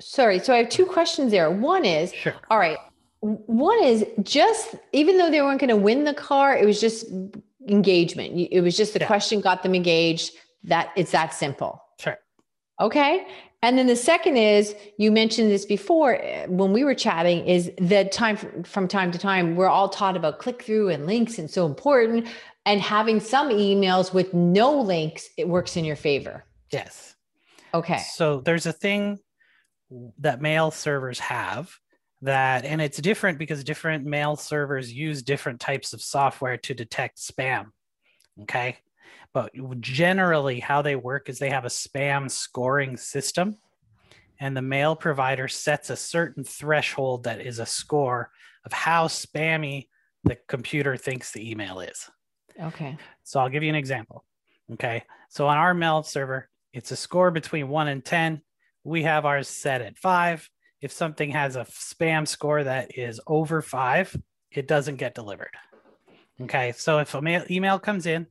sorry. 0.01 0.39
So 0.39 0.53
I 0.53 0.59
have 0.59 0.69
two 0.69 0.87
questions 0.87 1.31
there. 1.33 1.51
One 1.51 1.85
is, 1.85 2.13
sure? 2.13 2.35
all 2.51 2.59
right. 2.59 2.79
One 3.23 3.83
is 3.85 4.05
just 4.23 4.75
even 4.93 5.17
though 5.17 5.31
they 5.31 5.41
weren't 5.41 5.61
going 5.61 5.69
to 5.71 5.77
win 5.77 6.05
the 6.05 6.13
car, 6.15 6.57
it 6.57 6.67
was 6.67 6.81
just 6.81 7.07
engagement. 7.69 8.49
It 8.51 8.61
was 8.61 8.77
just 8.77 8.95
the 8.95 8.99
Yeah. 9.01 9.07
question 9.07 9.41
got 9.41 9.63
them 9.63 9.75
engaged. 9.77 10.33
That 10.65 10.91
it's 10.97 11.13
that 11.13 11.33
simple. 11.33 11.81
Sure. 12.01 12.19
Okay. 12.81 13.25
And 13.63 13.79
then 13.79 13.87
the 13.87 13.95
second 13.95 14.39
is 14.39 14.75
you 14.99 15.13
mentioned 15.13 15.53
this 15.53 15.65
before 15.65 16.17
eh, 16.21 16.47
when 16.47 16.73
we 16.73 16.83
were 16.83 16.97
chatting 16.97 17.47
is 17.47 17.71
that 17.79 18.11
time 18.11 18.37
from 18.65 18.89
time 18.89 19.13
to 19.13 19.19
time 19.19 19.55
we're 19.55 19.69
all 19.69 19.89
taught 19.89 20.17
about 20.17 20.41
click 20.41 20.65
through 20.65 20.89
and 20.89 21.07
links 21.07 21.39
and 21.39 21.49
so 21.49 21.65
important 21.65 22.27
and 22.67 22.81
having 22.81 23.21
some 23.21 23.51
emails 23.51 24.13
with 24.13 24.35
no 24.35 24.81
links 24.81 25.29
it 25.37 25.47
works 25.49 25.77
in 25.77 25.85
your 25.85 25.95
favor. 25.97 26.45
Yes. 26.73 27.15
Okay. 27.73 27.99
So 28.15 28.41
there's 28.41 28.67
a 28.67 28.73
thing 28.73 29.21
that 30.19 30.41
mail 30.41 30.73
servers 30.73 31.21
have 31.21 31.71
that, 32.23 32.65
and 32.65 32.81
it's 32.81 32.99
different 32.99 33.39
because 33.39 33.65
different 33.65 34.05
mail 34.05 34.37
servers 34.37 34.93
use 34.93 35.23
different 35.23 35.61
types 35.61 35.93
of 35.93 36.01
software 36.01 36.57
to 36.57 36.75
detect 36.75 37.19
spam. 37.19 37.67
Okay. 38.43 38.79
But 39.35 39.53
generally, 39.81 40.61
how 40.61 40.83
they 40.83 40.97
work 40.97 41.29
is 41.29 41.39
they 41.39 41.51
have 41.51 41.65
a 41.65 41.69
spam 41.69 42.31
scoring 42.31 42.97
system, 42.97 43.57
and 44.39 44.57
the 44.57 44.63
mail 44.63 44.95
provider 44.95 45.49
sets 45.49 45.91
a 45.91 45.97
certain 45.97 46.45
threshold 46.45 47.25
that 47.25 47.41
is 47.41 47.59
a 47.59 47.67
score 47.67 48.31
of 48.65 48.73
how 48.73 49.09
spammy 49.09 49.89
the 50.25 50.37
computer 50.49 50.97
thinks 50.97 51.33
the 51.33 51.51
email 51.51 51.81
is. 51.81 52.11
Okay. 52.61 52.97
So 53.25 53.41
I'll 53.41 53.49
give 53.49 53.63
you 53.63 53.71
an 53.71 53.75
example. 53.75 54.25
Okay. 54.73 55.03
So 55.31 55.49
on 55.49 55.57
our 55.57 55.75
mail 55.75 56.03
server, 56.03 56.49
it's 56.73 56.91
a 56.91 56.97
score 56.97 57.31
between 57.31 57.69
one 57.69 57.89
and 57.89 58.05
10. 58.05 58.43
We 58.85 59.03
have 59.03 59.25
ours 59.25 59.49
set 59.49 59.83
at 59.83 59.99
five. 59.99 60.49
If 60.83 60.93
something 60.93 61.31
has 61.31 61.57
a 61.57 61.61
spam 61.65 62.29
score 62.29 62.63
that 62.65 62.99
is 62.99 63.21
over 63.27 63.63
five, 63.63 64.15
it 64.51 64.69
doesn't 64.69 64.97
get 64.97 65.15
delivered. 65.15 65.55
Okay. 66.43 66.73
So 66.77 66.99
if 66.99 67.15
a 67.15 67.23
mail, 67.23 67.45
email 67.51 67.79
comes 67.79 68.05
in, 68.05 68.27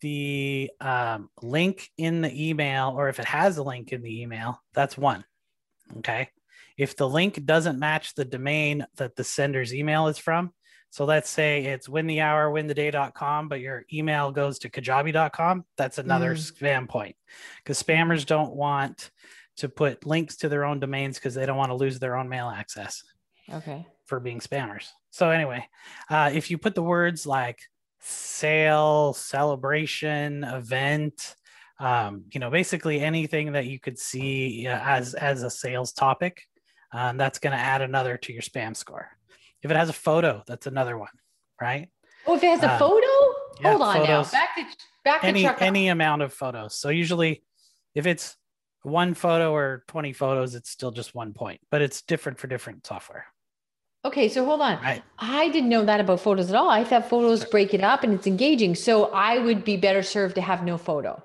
the 0.00 0.70
um, 0.80 1.28
link 1.42 1.88
in 1.96 2.22
the 2.22 2.48
email, 2.48 2.94
or 2.96 3.08
if 3.08 3.20
it 3.20 3.26
has 3.26 3.58
a 3.58 3.62
link 3.62 3.92
in 3.92 4.02
the 4.02 4.22
email, 4.22 4.60
that's 4.72 4.98
one. 4.98 5.24
Okay. 5.98 6.30
If 6.76 6.96
the 6.96 7.08
link 7.08 7.44
doesn't 7.44 7.78
match 7.78 8.14
the 8.14 8.24
domain 8.24 8.86
that 8.96 9.14
the 9.14 9.22
sender's 9.24 9.74
email 9.74 10.08
is 10.08 10.18
from, 10.18 10.52
So 10.90 11.06
let's 11.06 11.30
say 11.30 11.64
it's 11.64 11.88
win 11.88 12.06
the 12.06 12.20
hour, 12.20 12.50
win 12.50 12.66
the 12.66 12.74
day.com, 12.74 13.48
but 13.48 13.60
your 13.60 13.84
email 13.90 14.30
goes 14.30 14.58
to 14.58 14.68
kajabi.com. 14.68 15.64
That's 15.78 15.96
another 15.96 16.34
Mm. 16.34 16.52
spam 16.52 16.88
point 16.88 17.16
because 17.58 17.82
spammers 17.82 18.26
don't 18.26 18.54
want 18.54 19.10
to 19.62 19.68
put 19.68 20.04
links 20.04 20.36
to 20.38 20.48
their 20.48 20.64
own 20.64 20.80
domains 20.80 21.18
because 21.18 21.34
they 21.34 21.46
don't 21.46 21.56
want 21.56 21.70
to 21.70 21.76
lose 21.76 22.00
their 22.00 22.16
own 22.16 22.28
mail 22.28 22.48
access 22.48 23.04
Okay. 23.52 23.86
for 24.06 24.18
being 24.18 24.40
spammers. 24.40 24.88
So 25.10 25.30
anyway, 25.30 25.68
uh, 26.10 26.32
if 26.34 26.50
you 26.50 26.58
put 26.58 26.74
the 26.74 26.82
words 26.82 27.26
like 27.28 27.60
sale, 28.00 29.12
celebration, 29.12 30.42
event, 30.42 31.36
um, 31.78 32.24
you 32.34 32.40
know, 32.40 32.50
basically 32.50 32.98
anything 33.00 33.52
that 33.52 33.66
you 33.66 33.78
could 33.78 34.00
see 34.00 34.66
uh, 34.66 34.80
as 34.82 35.14
as 35.14 35.44
a 35.44 35.50
sales 35.50 35.92
topic, 35.92 36.42
um, 36.92 37.16
that's 37.16 37.38
going 37.38 37.52
to 37.56 37.62
add 37.62 37.82
another 37.82 38.16
to 38.16 38.32
your 38.32 38.42
spam 38.42 38.76
score. 38.76 39.08
If 39.62 39.70
it 39.70 39.76
has 39.76 39.88
a 39.88 39.92
photo, 39.92 40.42
that's 40.44 40.66
another 40.66 40.98
one, 40.98 41.14
right? 41.60 41.88
Oh, 42.26 42.34
if 42.34 42.42
it 42.42 42.48
has 42.48 42.64
a 42.64 42.72
Um, 42.72 42.78
photo? 42.80 43.06
yeah, 43.60 43.70
Hold 43.70 43.82
on 43.82 43.94
photos. 43.94 44.32
now. 44.32 44.38
Back 44.40 44.56
to 44.56 44.64
back 45.04 45.20
to 45.20 45.26
Any 45.28 45.46
any 45.60 45.88
amount 45.88 46.22
of 46.22 46.32
photos. 46.32 46.74
So 46.76 46.88
usually, 46.88 47.44
if 47.94 48.06
it's 48.06 48.36
one 48.82 49.14
photo 49.14 49.52
or 49.52 49.84
20 49.88 50.12
photos, 50.12 50.54
it's 50.54 50.70
still 50.70 50.90
just 50.90 51.14
one 51.14 51.32
point, 51.32 51.60
but 51.70 51.82
it's 51.82 52.02
different 52.02 52.38
for 52.38 52.46
different 52.48 52.86
software, 52.86 53.26
Okay, 54.04 54.28
so 54.28 54.44
hold 54.44 54.60
on. 54.60 54.82
right? 54.82 55.02
I 55.16 55.48
didn't 55.50 55.68
know 55.68 55.84
that 55.84 56.00
about 56.00 56.18
photos 56.20 56.50
at 56.50 56.56
all. 56.56 56.68
I 56.68 56.82
thought 56.82 57.08
photos 57.08 57.44
break 57.44 57.72
it 57.72 57.82
up 57.84 58.02
and 58.02 58.12
it's 58.14 58.26
engaging. 58.26 58.74
So 58.74 59.04
I 59.12 59.38
would 59.38 59.64
be 59.64 59.76
better 59.76 60.02
served 60.02 60.34
to 60.34 60.40
have 60.40 60.64
no 60.64 60.76
photo. 60.76 61.22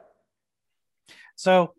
So 1.35 1.73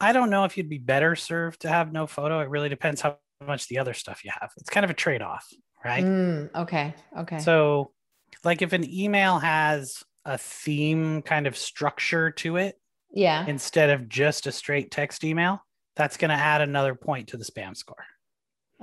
I 0.00 0.12
don't 0.12 0.28
know 0.28 0.44
if 0.44 0.58
you'd 0.58 0.68
be 0.68 0.76
better 0.78 1.16
served 1.16 1.60
to 1.62 1.68
have 1.68 1.92
no 1.92 2.06
photo. 2.06 2.40
It 2.40 2.50
really 2.50 2.68
depends 2.68 3.00
how 3.00 3.18
much 3.46 3.68
the 3.68 3.78
other 3.78 3.94
stuff 3.94 4.22
you 4.22 4.32
have. 4.38 4.50
It's 4.58 4.68
kind 4.68 4.84
of 4.84 4.90
a 4.90 4.94
trade 4.94 5.22
off, 5.22 5.48
right? 5.82 6.04
Mm, 6.04 6.50
okay. 6.54 6.94
Okay. 7.20 7.38
So, 7.38 7.92
like 8.42 8.60
if 8.60 8.74
an 8.74 8.84
email 8.84 9.38
has 9.38 10.02
a 10.26 10.36
theme 10.36 11.22
kind 11.22 11.46
of 11.46 11.56
structure 11.56 12.30
to 12.32 12.56
it 12.56 12.78
yeah. 13.14 13.46
instead 13.46 13.88
of 13.90 14.08
just 14.08 14.46
a 14.46 14.52
straight 14.52 14.90
text 14.90 15.24
email, 15.24 15.60
that's 15.96 16.16
going 16.18 16.28
to 16.30 16.34
add 16.34 16.60
another 16.60 16.94
point 16.94 17.28
to 17.28 17.36
the 17.36 17.44
spam 17.44 17.74
score 17.76 18.04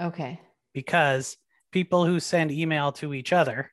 Okay. 0.01 0.39
because 0.73 1.37
people 1.71 2.05
who 2.05 2.19
send 2.19 2.51
email 2.51 2.91
to 2.93 3.13
each 3.13 3.33
other, 3.33 3.71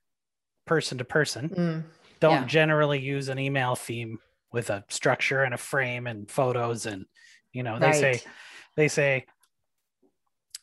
person 0.66 0.98
to 0.98 1.04
person, 1.04 1.48
Mm, 1.48 1.84
don't 2.20 2.42
Yeah. 2.42 2.46
generally 2.46 2.98
use 3.00 3.28
an 3.28 3.38
email 3.38 3.74
theme 3.76 4.18
with 4.52 4.70
a 4.70 4.84
structure 4.88 5.44
and 5.44 5.54
a 5.54 5.58
frame 5.58 6.06
and 6.06 6.30
photos 6.30 6.84
and 6.86 7.06
you 7.52 7.62
know 7.62 7.78
they 7.78 7.92
say 7.92 8.20
they 8.76 8.88
say 8.88 9.24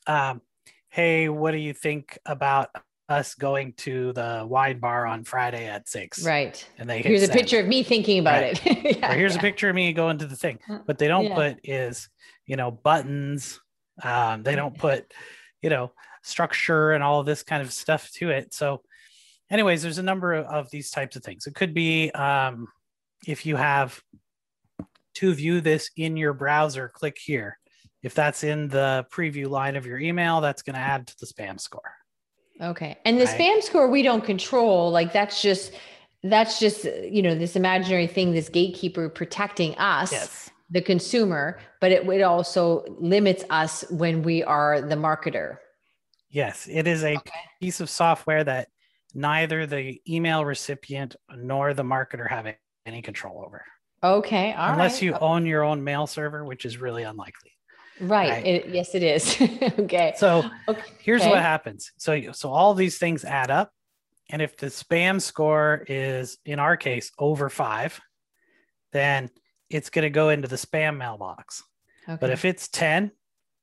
um, 0.08 0.42
hey 0.90 1.30
what 1.30 1.52
do 1.52 1.58
you 1.58 1.74
think 1.74 2.18
about 2.26 2.70
us 3.10 3.36
going 3.36 3.74
to 3.74 4.12
the 4.14 4.46
wine 4.48 4.80
bar 4.80 5.06
on 5.06 5.24
friday 5.24 5.68
at 5.68 5.88
six 5.88 6.26
Right. 6.26 6.68
and 6.78 6.90
they 6.90 7.02
Here's 7.02 7.24
a 7.24 7.28
picture 7.32 7.60
of 7.60 7.68
me 7.68 7.84
thinking 7.84 8.20
about 8.20 8.42
Right. 8.42 8.66
it. 8.66 8.98
Yeah, 9.00 9.12
or 9.12 9.16
here's 9.16 9.34
yeah. 9.34 9.40
a 9.40 9.42
picture 9.42 9.70
of 9.70 9.76
me 9.76 9.94
going 9.94 10.18
to 10.20 10.26
the 10.26 10.36
thing 10.36 10.60
Uh, 10.70 10.80
what 10.86 10.98
they 10.98 11.08
don't 11.08 11.26
yeah. 11.26 11.36
put 11.36 11.60
is 11.64 12.10
you 12.48 12.56
know 12.56 12.72
buttons 12.72 13.60
um, 14.04 14.44
they 14.44 14.56
don't 14.56 14.78
put 14.78 15.14
you 15.62 15.70
know 15.70 15.92
structure 16.24 16.92
and 16.94 17.04
all 17.04 17.20
of 17.20 17.26
this 17.26 17.44
kind 17.44 17.62
of 17.62 17.72
stuff 17.72 18.10
to 18.14 18.30
it 18.32 18.54
so 18.54 18.82
anyways 19.52 19.84
there's 19.84 20.00
a 20.00 20.04
number 20.04 20.34
of, 20.34 20.46
of 20.48 20.70
these 20.72 20.90
types 20.90 21.16
of 21.16 21.24
things 21.24 21.46
it 21.46 21.54
could 21.54 21.74
be 21.74 22.10
um, 22.12 22.68
if 23.28 23.46
you 23.46 23.56
have 23.56 24.02
to 25.16 25.34
view 25.34 25.62
this 25.62 25.92
in 25.96 26.18
your 26.18 26.34
browser 26.34 26.90
click 26.94 27.18
here 27.24 27.58
if 28.04 28.14
that's 28.16 28.44
in 28.44 28.68
the 28.68 29.06
preview 29.12 29.48
line 29.48 29.76
of 29.76 29.86
your 29.86 30.00
email 30.00 30.42
that's 30.42 30.62
going 30.64 30.74
to 30.76 30.80
add 30.80 31.06
to 31.08 31.16
the 31.20 31.26
spam 31.28 31.60
score 31.60 31.94
Okay. 32.62 32.98
And 33.06 33.20
the 33.20 33.26
Right. 33.26 33.40
spam 33.40 33.62
score 33.62 33.90
we 33.90 34.02
don't 34.02 34.24
control. 34.24 34.90
Like 34.92 35.12
that's 35.14 35.42
just 35.42 35.74
that's 36.24 36.60
just 36.60 36.86
you 36.86 37.22
know 37.22 37.36
this 37.36 37.56
imaginary 37.56 38.08
thing, 38.08 38.32
this 38.34 38.50
gatekeeper 38.50 39.10
protecting 39.10 39.76
us, 39.78 40.50
the 40.70 40.82
consumer, 40.82 41.60
but 41.82 41.92
it 41.92 42.06
would 42.06 42.22
also 42.22 42.84
limits 43.00 43.44
us 43.50 43.84
when 43.92 44.24
we 44.24 44.44
are 44.44 44.82
the 44.82 44.96
marketer. 44.96 45.58
yes 46.30 46.68
it 46.72 46.88
is 46.88 47.04
a 47.04 47.16
Okay. 47.18 47.40
piece 47.62 47.80
of 47.80 47.90
software 47.90 48.44
that 48.44 48.70
neither 49.14 49.66
the 49.66 50.02
email 50.10 50.44
recipient 50.44 51.16
nor 51.36 51.74
the 51.74 51.84
marketer 51.84 52.28
have 52.30 52.48
any 52.86 53.02
control 53.02 53.44
over 53.46 53.64
Okay. 54.04 54.54
All 54.54 54.70
right. 54.70 54.74
unless 54.74 55.02
you 55.02 55.14
own 55.16 55.46
your 55.46 55.64
own 55.64 55.84
mail 55.84 56.06
server, 56.08 56.46
which 56.46 56.66
is 56.66 56.78
really 56.78 57.04
unlikely. 57.04 57.55
Right. 58.02 58.30
right. 58.30 58.46
It, 58.46 58.70
yes, 58.70 58.96
it 58.96 59.04
is. 59.04 59.38
okay. 59.80 60.14
So 60.18 60.44
okay. 60.68 60.82
here's 61.00 61.22
Okay. 61.22 61.30
what 61.30 61.42
happens. 61.42 61.92
So 61.98 62.32
so 62.32 62.52
all 62.52 62.74
these 62.74 62.98
things 62.98 63.24
add 63.26 63.52
up, 63.52 63.72
and 64.30 64.42
if 64.42 64.58
the 64.58 64.68
spam 64.68 65.22
score 65.22 65.84
is 65.88 66.38
in 66.46 66.60
our 66.60 66.78
case 66.78 67.12
over 67.20 67.50
five, 67.50 68.00
then 68.92 69.30
it's 69.70 69.90
going 69.90 70.04
to 70.04 70.10
go 70.10 70.30
into 70.30 70.48
the 70.48 70.56
spam 70.56 70.98
mailbox. 70.98 71.64
Okay. 72.08 72.18
But 72.20 72.30
if 72.30 72.46
it's 72.46 72.68
ten, 72.68 73.12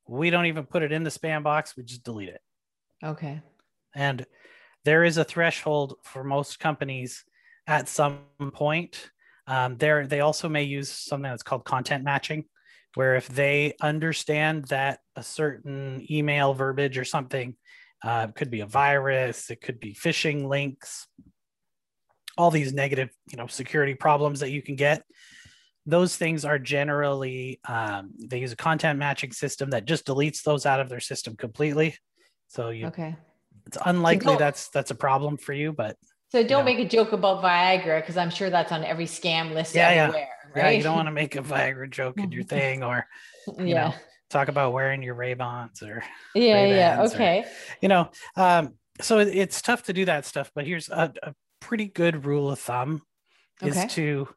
we 0.09 0.31
don't 0.31 0.47
even 0.47 0.66
put 0.66 0.83
it 0.83 0.92
in 0.92 1.05
the 1.05 1.11
spam 1.11 1.42
box. 1.42 1.77
We 1.77 1.85
just 1.85 2.03
delete 2.05 2.29
it. 2.29 2.40
okay. 3.05 3.40
And 3.95 4.25
there 4.85 5.05
is 5.05 5.18
a 5.18 5.25
threshold 5.25 5.95
for 6.03 6.25
most 6.25 6.59
companies 6.59 7.25
at 7.66 7.88
some 7.88 8.21
point. 8.53 9.11
Um, 9.47 9.77
there, 9.77 10.07
they 10.07 10.21
also 10.21 10.49
may 10.49 10.62
use 10.64 10.88
something 10.88 11.31
that's 11.31 11.42
called 11.42 11.64
content 11.64 12.03
matching, 12.03 12.47
where 12.94 13.16
if 13.16 13.28
they 13.28 13.74
understand 13.81 14.66
that 14.66 15.00
a 15.16 15.22
certain 15.22 16.07
email 16.11 16.55
verbiage 16.55 16.98
or 16.98 17.05
something 17.05 17.57
uh, 18.05 18.26
could 18.28 18.50
be 18.50 18.61
a 18.61 18.66
virus, 18.66 19.50
it 19.50 19.61
could 19.61 19.81
be 19.81 19.94
phishing 19.94 20.48
links, 20.48 21.07
all 22.37 22.50
these 22.50 22.72
negative, 22.72 23.11
you 23.31 23.37
know, 23.37 23.46
security 23.46 23.94
problems 23.94 24.40
that 24.40 24.50
you 24.50 24.62
can 24.62 24.76
get. 24.76 25.02
Those 25.87 26.16
things 26.16 26.44
are 26.44 26.59
generally 26.59 27.61
um, 27.66 28.12
they 28.18 28.38
use 28.38 28.52
a 28.52 28.57
content 28.57 28.98
matching 28.98 29.33
system 29.33 29.70
that 29.70 29.85
just 29.85 30.07
deletes 30.07 30.42
those 30.42 30.64
out 30.66 30.81
of 30.81 30.88
their 30.88 31.00
system 31.00 31.37
completely. 31.37 31.96
So 32.48 32.70
you 32.70 32.87
Okay. 32.87 33.16
it's 33.66 33.78
unlikely 33.85 34.26
don't- 34.26 34.38
that's 34.38 34.68
that's 34.70 34.90
a 34.90 34.94
problem 34.94 35.37
for 35.38 35.52
you, 35.52 35.72
but 35.72 35.96
So 36.31 36.42
don't 36.42 36.61
know. 36.61 36.64
make 36.64 36.78
a 36.78 36.88
joke 36.88 37.12
about 37.12 37.42
Viagra 37.42 38.00
because 38.00 38.16
I'm 38.16 38.31
sure 38.31 38.48
that's 38.48 38.72
on 38.72 38.85
every 38.85 39.07
scam 39.07 39.52
list 39.52 39.74
Yeah, 39.74 39.90
yeah. 39.92 40.12
Everywhere. 40.44 40.62
yeah, 40.64 40.68
Right. 40.70 40.76
you 40.78 40.83
don't 40.83 40.96
want 40.96 41.07
to 41.09 41.12
make 41.12 41.37
a 41.37 41.42
Viagra 41.42 41.90
joke 41.90 42.18
in 42.18 42.33
your 42.33 42.42
thing 42.57 42.83
or 42.83 43.07
you 43.59 43.66
yeah. 43.66 43.88
know 43.88 43.94
talk 44.31 44.48
about 44.48 44.72
wearing 44.72 45.02
your 45.02 45.14
Ray-Bans 45.14 45.83
or 45.83 46.02
yeah. 46.35 46.42
Yeah. 46.42 46.62
Ray-Bans 46.94 47.12
or- 47.12 47.16
Okay. 47.16 47.44
you 47.81 47.88
know. 47.88 48.11
Um, 48.37 48.74
so 49.00 49.18
it- 49.18 49.28
it's 49.37 49.61
tough 49.62 49.83
to 49.85 49.92
do 49.92 50.05
that 50.07 50.24
stuff, 50.24 50.50
but 50.55 50.66
here's 50.66 50.88
a, 50.88 51.12
a 51.22 51.35
pretty 51.61 51.87
good 51.87 52.24
rule 52.24 52.50
of 52.50 52.59
thumb 52.59 53.02
is 53.62 53.76
Okay. 53.76 53.88
to 53.88 54.28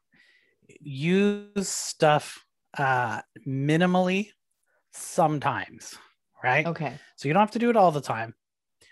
use 0.80 1.68
stuff 1.68 2.44
uh, 2.78 3.20
minimally 3.46 4.28
sometimes, 4.92 5.94
right? 6.42 6.66
Okay. 6.66 6.94
So 7.16 7.28
you 7.28 7.34
don't 7.34 7.40
have 7.42 7.50
to 7.52 7.58
do 7.58 7.70
it 7.70 7.76
all 7.76 7.90
the 7.92 8.00
time. 8.00 8.34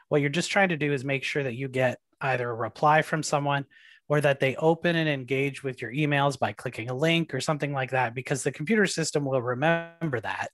What 0.09 0.21
you're 0.21 0.31
just 0.31 0.51
trying 0.51 0.71
to 0.71 0.77
do 0.77 0.93
is 0.93 1.05
make 1.05 1.25
sure 1.25 1.43
that 1.43 1.55
you 1.55 1.69
get 1.69 1.99
either 2.21 2.49
a 2.49 2.55
reply 2.55 3.03
from 3.03 3.23
someone 3.23 3.67
or 4.09 4.21
that 4.21 4.41
they 4.41 4.55
open 4.57 4.97
and 4.97 5.09
engage 5.09 5.63
with 5.63 5.81
your 5.81 5.91
emails 5.91 6.39
by 6.39 6.53
clicking 6.53 6.91
a 6.91 6.95
link 6.95 7.33
or 7.35 7.41
something 7.41 7.73
like 7.73 7.91
that, 7.91 8.15
because 8.15 8.43
the 8.43 8.53
computer 8.53 8.87
system 8.87 9.25
will 9.25 9.41
remember 9.41 10.21
that. 10.21 10.49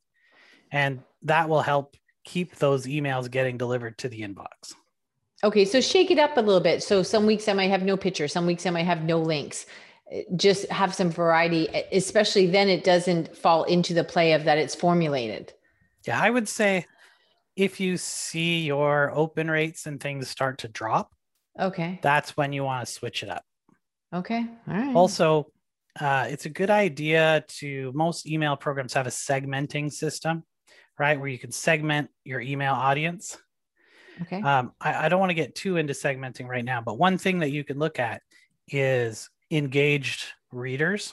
And 0.70 1.00
that 1.22 1.48
will 1.48 1.62
help 1.62 1.96
keep 2.24 2.56
those 2.56 2.86
emails 2.86 3.30
getting 3.30 3.58
delivered 3.58 3.98
to 3.98 4.08
the 4.08 4.20
inbox. 4.20 4.74
Okay, 5.42 5.64
so 5.64 5.80
shake 5.80 6.10
it 6.10 6.18
up 6.18 6.36
a 6.36 6.40
little 6.40 6.60
bit. 6.60 6.82
So 6.82 7.02
some 7.02 7.26
weeks 7.26 7.48
I 7.48 7.54
might 7.54 7.70
have 7.70 7.82
no 7.82 7.96
picture, 7.96 8.28
some 8.28 8.46
weeks 8.46 8.66
I 8.66 8.70
might 8.70 8.84
have 8.84 9.02
no 9.04 9.18
links. 9.18 9.66
Just 10.36 10.68
have 10.70 10.94
some 10.94 11.10
variety, 11.10 11.66
especially 11.92 12.46
then 12.46 12.68
it 12.68 12.84
doesn't 12.84 13.36
fall 13.36 13.64
into 13.64 13.94
the 13.94 14.04
play 14.04 14.32
of 14.32 14.44
that 14.44 14.58
it's 14.58 14.74
formulated. 14.74 15.52
Yeah, 16.06 16.20
I 16.20 16.30
would 16.30 16.48
say 16.48 16.86
if 17.56 17.80
you 17.80 17.96
see 17.96 18.60
your 18.64 19.12
open 19.14 19.50
rates 19.50 19.86
and 19.86 20.00
things 20.00 20.28
start 20.28 20.58
to 20.58 20.68
drop, 20.68 21.12
Okay. 21.60 21.98
that's 22.02 22.36
when 22.36 22.52
you 22.52 22.64
want 22.64 22.86
to 22.86 22.92
switch 22.92 23.22
it 23.22 23.28
up. 23.28 23.44
Okay. 24.14 24.44
All 24.68 24.74
right. 24.74 24.96
Also, 24.96 25.52
uh, 26.00 26.26
it's 26.28 26.46
a 26.46 26.50
good 26.50 26.70
idea 26.70 27.44
to 27.48 27.92
most 27.94 28.26
email 28.26 28.56
programs 28.56 28.94
have 28.94 29.06
a 29.06 29.10
segmenting 29.10 29.92
system, 29.92 30.44
right? 30.98 31.18
Where 31.18 31.28
you 31.28 31.38
can 31.38 31.52
segment 31.52 32.10
your 32.24 32.40
email 32.40 32.74
audience. 32.74 33.36
okay. 34.22 34.40
Um, 34.42 34.72
I, 34.80 35.06
I 35.06 35.08
don't 35.08 35.20
want 35.20 35.30
to 35.30 35.34
get 35.34 35.54
too 35.54 35.76
into 35.76 35.92
segmenting 35.92 36.48
right 36.48 36.64
now, 36.64 36.80
but 36.80 36.98
one 36.98 37.18
thing 37.18 37.40
that 37.40 37.50
you 37.50 37.64
can 37.64 37.78
look 37.78 37.98
at 37.98 38.22
is 38.68 39.28
engaged 39.50 40.26
readers. 40.52 41.12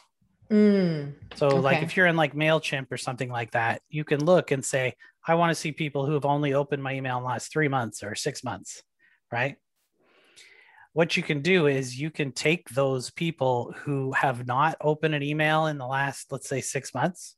Mm, 0.52 1.14
So, 1.36 1.58
like 1.58 1.84
if 1.84 1.98
you're 1.98 2.08
in 2.08 2.16
like 2.16 2.34
MailChimp 2.34 2.88
or 2.92 2.98
something 2.98 3.30
like 3.30 3.52
that, 3.52 3.82
you 3.90 4.04
can 4.04 4.24
look 4.24 4.52
and 4.52 4.64
say, 4.64 4.94
I 5.28 5.36
want 5.36 5.52
to 5.52 5.56
see 5.56 5.72
people 5.72 6.06
who 6.06 6.14
have 6.14 6.26
only 6.26 6.54
opened 6.54 6.82
my 6.82 6.94
email 6.94 7.18
in 7.18 7.24
the 7.24 7.30
last 7.30 7.52
three 7.52 7.68
months 7.68 8.02
or 8.04 8.16
six 8.16 8.44
months, 8.44 8.82
right? 9.32 9.58
What 10.98 11.16
you 11.16 11.22
can 11.22 11.44
do 11.44 11.68
is 11.68 12.02
you 12.02 12.10
can 12.10 12.32
take 12.32 12.70
those 12.70 13.12
people 13.12 13.72
who 13.84 14.14
have 14.14 14.48
not 14.48 14.78
opened 14.82 15.14
an 15.14 15.22
email 15.22 15.68
in 15.68 15.78
the 15.78 15.86
last, 15.86 16.32
let's 16.32 16.50
say, 16.50 16.60
six 16.60 16.92
months 16.96 17.36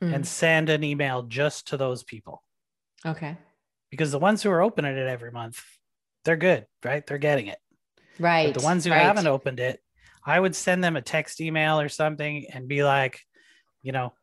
mm, 0.00 0.14
and 0.14 0.26
send 0.26 0.70
an 0.70 0.82
email 0.82 1.20
just 1.24 1.68
to 1.68 1.76
those 1.76 2.02
people 2.02 2.42
okay. 3.04 3.36
because 3.90 4.12
the 4.12 4.18
ones 4.18 4.42
who 4.42 4.50
are 4.50 4.62
opening 4.62 4.96
it 4.96 5.08
every 5.08 5.30
month, 5.30 5.62
they're 6.24 6.38
good, 6.38 6.64
right? 6.82 7.06
They're 7.06 7.18
getting 7.18 7.48
it. 7.48 7.58
Right. 8.18 8.46
But 8.46 8.58
the 8.58 8.64
ones 8.64 8.86
who 8.86 8.92
right. 8.92 9.02
haven't 9.02 9.26
opened 9.26 9.60
it, 9.60 9.78
I 10.24 10.40
would 10.40 10.56
send 10.56 10.82
them 10.82 10.96
a 10.96 11.02
text 11.02 11.42
email 11.42 11.80
or 11.80 11.90
something 11.90 12.46
and 12.50 12.66
be 12.66 12.82
like, 12.82 13.20
you 13.82 13.92
know, 13.92 14.14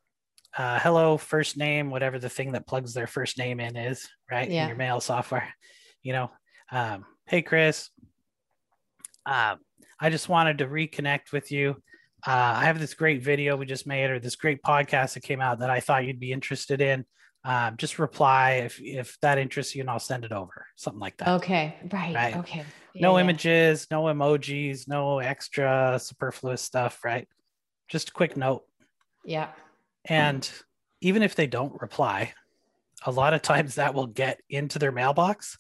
uh, 0.58 0.80
hello, 0.80 1.18
first 1.18 1.58
name, 1.58 1.92
whatever 1.92 2.18
the 2.18 2.28
thing 2.28 2.54
that 2.54 2.66
plugs 2.66 2.96
their 2.96 3.06
first 3.06 3.38
name 3.38 3.60
in 3.60 3.78
is, 3.78 4.10
right? 4.32 4.50
Yeah. 4.50 4.64
In 4.64 4.70
your 4.70 4.78
mail 4.78 5.00
software, 5.00 5.54
you 6.02 6.12
know, 6.14 6.32
um, 6.72 7.06
hey, 7.28 7.44
Chris, 7.44 7.92
uh, 9.30 9.56
I 10.00 10.10
just 10.10 10.28
wanted 10.28 10.58
to 10.58 10.66
reconnect 10.66 11.32
with 11.32 11.52
you. 11.52 11.76
Uh, 12.26 12.32
I 12.58 12.66
have 12.66 12.80
this 12.80 12.96
great 12.96 13.22
video 13.22 13.56
we 13.56 13.66
just 13.66 13.86
made 13.88 14.10
or 14.10 14.20
this 14.20 14.36
great 14.36 14.62
podcast 14.64 15.14
that 15.14 15.24
came 15.24 15.40
out 15.40 15.60
that 15.60 15.70
I 15.70 15.80
thought 15.80 16.06
you'd 16.06 16.20
be 16.20 16.32
interested 16.32 16.82
in. 16.82 17.06
Um, 17.46 17.78
just 17.78 18.00
reply 18.00 18.64
if, 18.66 18.82
if 18.82 19.18
that 19.22 19.38
interests 19.38 19.74
you 19.76 19.82
and 19.82 19.90
I'll 19.90 20.00
send 20.00 20.26
it 20.26 20.32
over, 20.32 20.66
something 20.76 21.00
like 21.00 21.16
that. 21.18 21.30
Okay. 21.36 21.76
Right. 21.92 22.14
Right. 22.14 22.38
Okay. 22.38 22.66
no 22.96 23.12
Yeah, 23.12 23.18
yeah. 23.18 23.24
images, 23.24 23.88
no 23.92 24.04
emojis, 24.04 24.88
no 24.88 25.20
extra 25.20 26.00
superfluous 26.02 26.62
stuff, 26.62 27.00
right? 27.06 27.28
Just 27.88 28.10
a 28.10 28.14
quick 28.14 28.36
note. 28.36 28.64
Yeah. 29.24 29.50
And 30.06 30.50
even 31.02 31.24
if 31.24 31.36
they 31.36 31.48
don't 31.48 31.80
reply, 31.82 32.34
a 33.06 33.12
lot 33.12 33.34
of 33.34 33.42
times 33.42 33.76
that 33.76 33.94
will 33.94 34.08
get 34.08 34.42
into 34.50 34.80
their 34.80 34.92
mailbox 34.92 35.58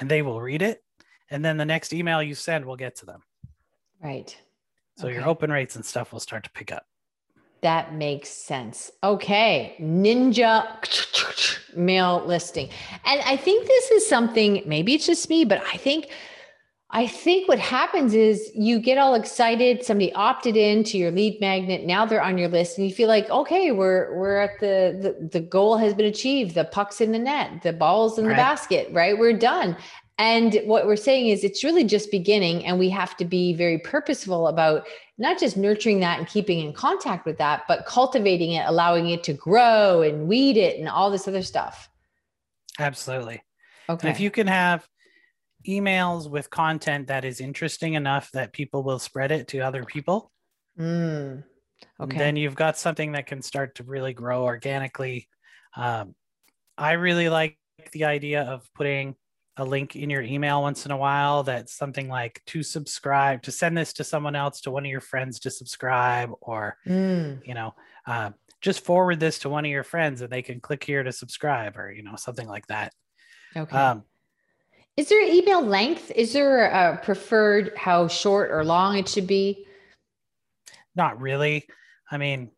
and 0.00 0.08
they 0.08 0.22
will 0.22 0.40
read 0.40 0.62
it. 0.62 0.82
And 1.30 1.44
then 1.44 1.56
the 1.56 1.64
next 1.64 1.92
email 1.92 2.22
you 2.22 2.34
send 2.34 2.64
will 2.64 2.76
get 2.76 2.96
to 2.96 3.06
them. 3.06 3.22
Right. 4.02 4.36
So 4.96 5.08
your 5.08 5.26
open 5.26 5.50
rates 5.52 5.76
and 5.76 5.84
stuff 5.84 6.12
will 6.12 6.20
start 6.20 6.44
to 6.44 6.50
pick 6.50 6.72
up. 6.72 6.86
That 7.60 7.94
makes 7.94 8.28
sense. 8.28 8.90
Okay. 9.02 9.76
Ninja 9.80 10.66
mail 11.76 12.24
listing. 12.24 12.68
And 13.04 13.20
I 13.22 13.36
think 13.36 13.66
this 13.66 13.90
is 13.90 14.08
something, 14.08 14.62
maybe 14.66 14.94
it's 14.94 15.06
just 15.06 15.28
me, 15.28 15.44
but 15.44 15.62
I 15.72 15.76
think 15.76 16.08
I 16.90 17.06
think 17.06 17.48
what 17.48 17.58
happens 17.58 18.14
is 18.14 18.50
you 18.54 18.78
get 18.78 18.96
all 18.96 19.14
excited. 19.14 19.84
Somebody 19.84 20.10
opted 20.14 20.56
in 20.56 20.84
to 20.84 20.96
your 20.96 21.10
lead 21.10 21.38
magnet. 21.38 21.84
Now 21.84 22.06
they're 22.06 22.22
on 22.22 22.38
your 22.38 22.48
list, 22.48 22.78
and 22.78 22.86
you 22.88 22.94
feel 22.94 23.08
like, 23.08 23.28
okay, 23.28 23.72
we're 23.72 24.16
we're 24.16 24.38
at 24.38 24.58
the 24.58 25.16
the, 25.20 25.28
the 25.28 25.40
goal 25.40 25.76
has 25.76 25.92
been 25.92 26.06
achieved. 26.06 26.54
The 26.54 26.64
puck's 26.64 27.02
in 27.02 27.12
the 27.12 27.18
net. 27.18 27.62
The 27.62 27.74
ball's 27.74 28.18
in 28.18 28.24
the 28.24 28.30
Right. 28.30 28.38
basket. 28.38 28.88
Right, 28.90 29.18
we're 29.18 29.34
done. 29.36 29.76
And 30.18 30.60
what 30.64 30.86
we're 30.86 30.96
saying 30.96 31.28
is, 31.28 31.44
it's 31.44 31.62
really 31.62 31.84
just 31.84 32.10
beginning, 32.10 32.66
and 32.66 32.78
we 32.78 32.90
have 32.90 33.16
to 33.18 33.24
be 33.24 33.54
very 33.54 33.78
purposeful 33.78 34.48
about 34.48 34.86
not 35.16 35.38
just 35.38 35.56
nurturing 35.56 36.00
that 36.00 36.18
and 36.18 36.26
keeping 36.26 36.58
in 36.58 36.72
contact 36.72 37.24
with 37.24 37.38
that, 37.38 37.62
but 37.68 37.86
cultivating 37.86 38.52
it, 38.52 38.64
allowing 38.66 39.10
it 39.10 39.22
to 39.24 39.32
grow 39.32 40.02
and 40.02 40.26
weed 40.26 40.56
it, 40.56 40.78
and 40.78 40.88
all 40.88 41.10
this 41.10 41.28
other 41.28 41.42
stuff. 41.42 41.88
Absolutely. 42.80 43.42
Okay. 43.88 44.08
And 44.08 44.14
if 44.14 44.20
you 44.20 44.30
can 44.30 44.48
have 44.48 44.86
emails 45.66 46.28
with 46.28 46.50
content 46.50 47.08
that 47.08 47.24
is 47.24 47.40
interesting 47.40 47.94
enough 47.94 48.30
that 48.32 48.52
people 48.52 48.82
will 48.82 48.98
spread 48.98 49.30
it 49.32 49.48
to 49.48 49.60
other 49.60 49.84
people, 49.84 50.32
Mm. 50.78 51.42
Okay. 52.00 52.18
then 52.18 52.36
you've 52.36 52.54
got 52.54 52.78
something 52.78 53.12
that 53.12 53.26
can 53.26 53.42
start 53.42 53.76
to 53.76 53.84
really 53.84 54.12
grow 54.12 54.44
organically. 54.44 55.28
Um, 55.76 56.14
I 56.76 56.92
really 56.92 57.28
like 57.28 57.58
the 57.92 58.04
idea 58.04 58.42
of 58.42 58.68
putting 58.74 59.16
a 59.58 59.64
link 59.64 59.96
in 59.96 60.08
your 60.08 60.22
email 60.22 60.62
once 60.62 60.86
in 60.86 60.92
a 60.92 60.96
while 60.96 61.42
that's 61.42 61.72
something 61.74 62.08
like 62.08 62.40
to 62.46 62.62
subscribe, 62.62 63.42
to 63.42 63.52
send 63.52 63.76
this 63.76 63.92
to 63.94 64.04
someone 64.04 64.34
else, 64.36 64.60
to 64.62 64.70
one 64.70 64.84
of 64.84 64.90
your 64.90 65.00
friends 65.00 65.40
to 65.40 65.50
subscribe, 65.50 66.30
or, 66.40 66.76
Mm. 66.86 67.46
you 67.46 67.54
know, 67.54 67.74
uh, 68.06 68.30
just 68.60 68.84
forward 68.84 69.20
this 69.20 69.40
to 69.40 69.48
one 69.48 69.64
of 69.64 69.70
your 69.70 69.84
friends 69.84 70.20
and 70.22 70.30
they 70.32 70.42
can 70.42 70.60
click 70.60 70.82
here 70.82 71.02
to 71.02 71.12
subscribe 71.12 71.76
or, 71.76 71.92
you 71.92 72.02
know, 72.02 72.16
something 72.16 72.48
like 72.48 72.66
that. 72.68 72.92
Okay. 73.56 73.76
Um, 73.76 74.04
Is 74.96 75.08
there 75.08 75.22
email 75.22 75.60
length? 75.62 76.10
Is 76.12 76.32
there 76.32 76.64
a 76.66 76.96
preferred 76.98 77.72
how 77.76 78.08
short 78.08 78.50
or 78.50 78.64
long 78.64 78.96
it 78.98 79.08
should 79.08 79.26
be? 79.26 79.64
not 80.96 81.20
really 81.20 81.64
i 82.10 82.16
mean 82.18 82.50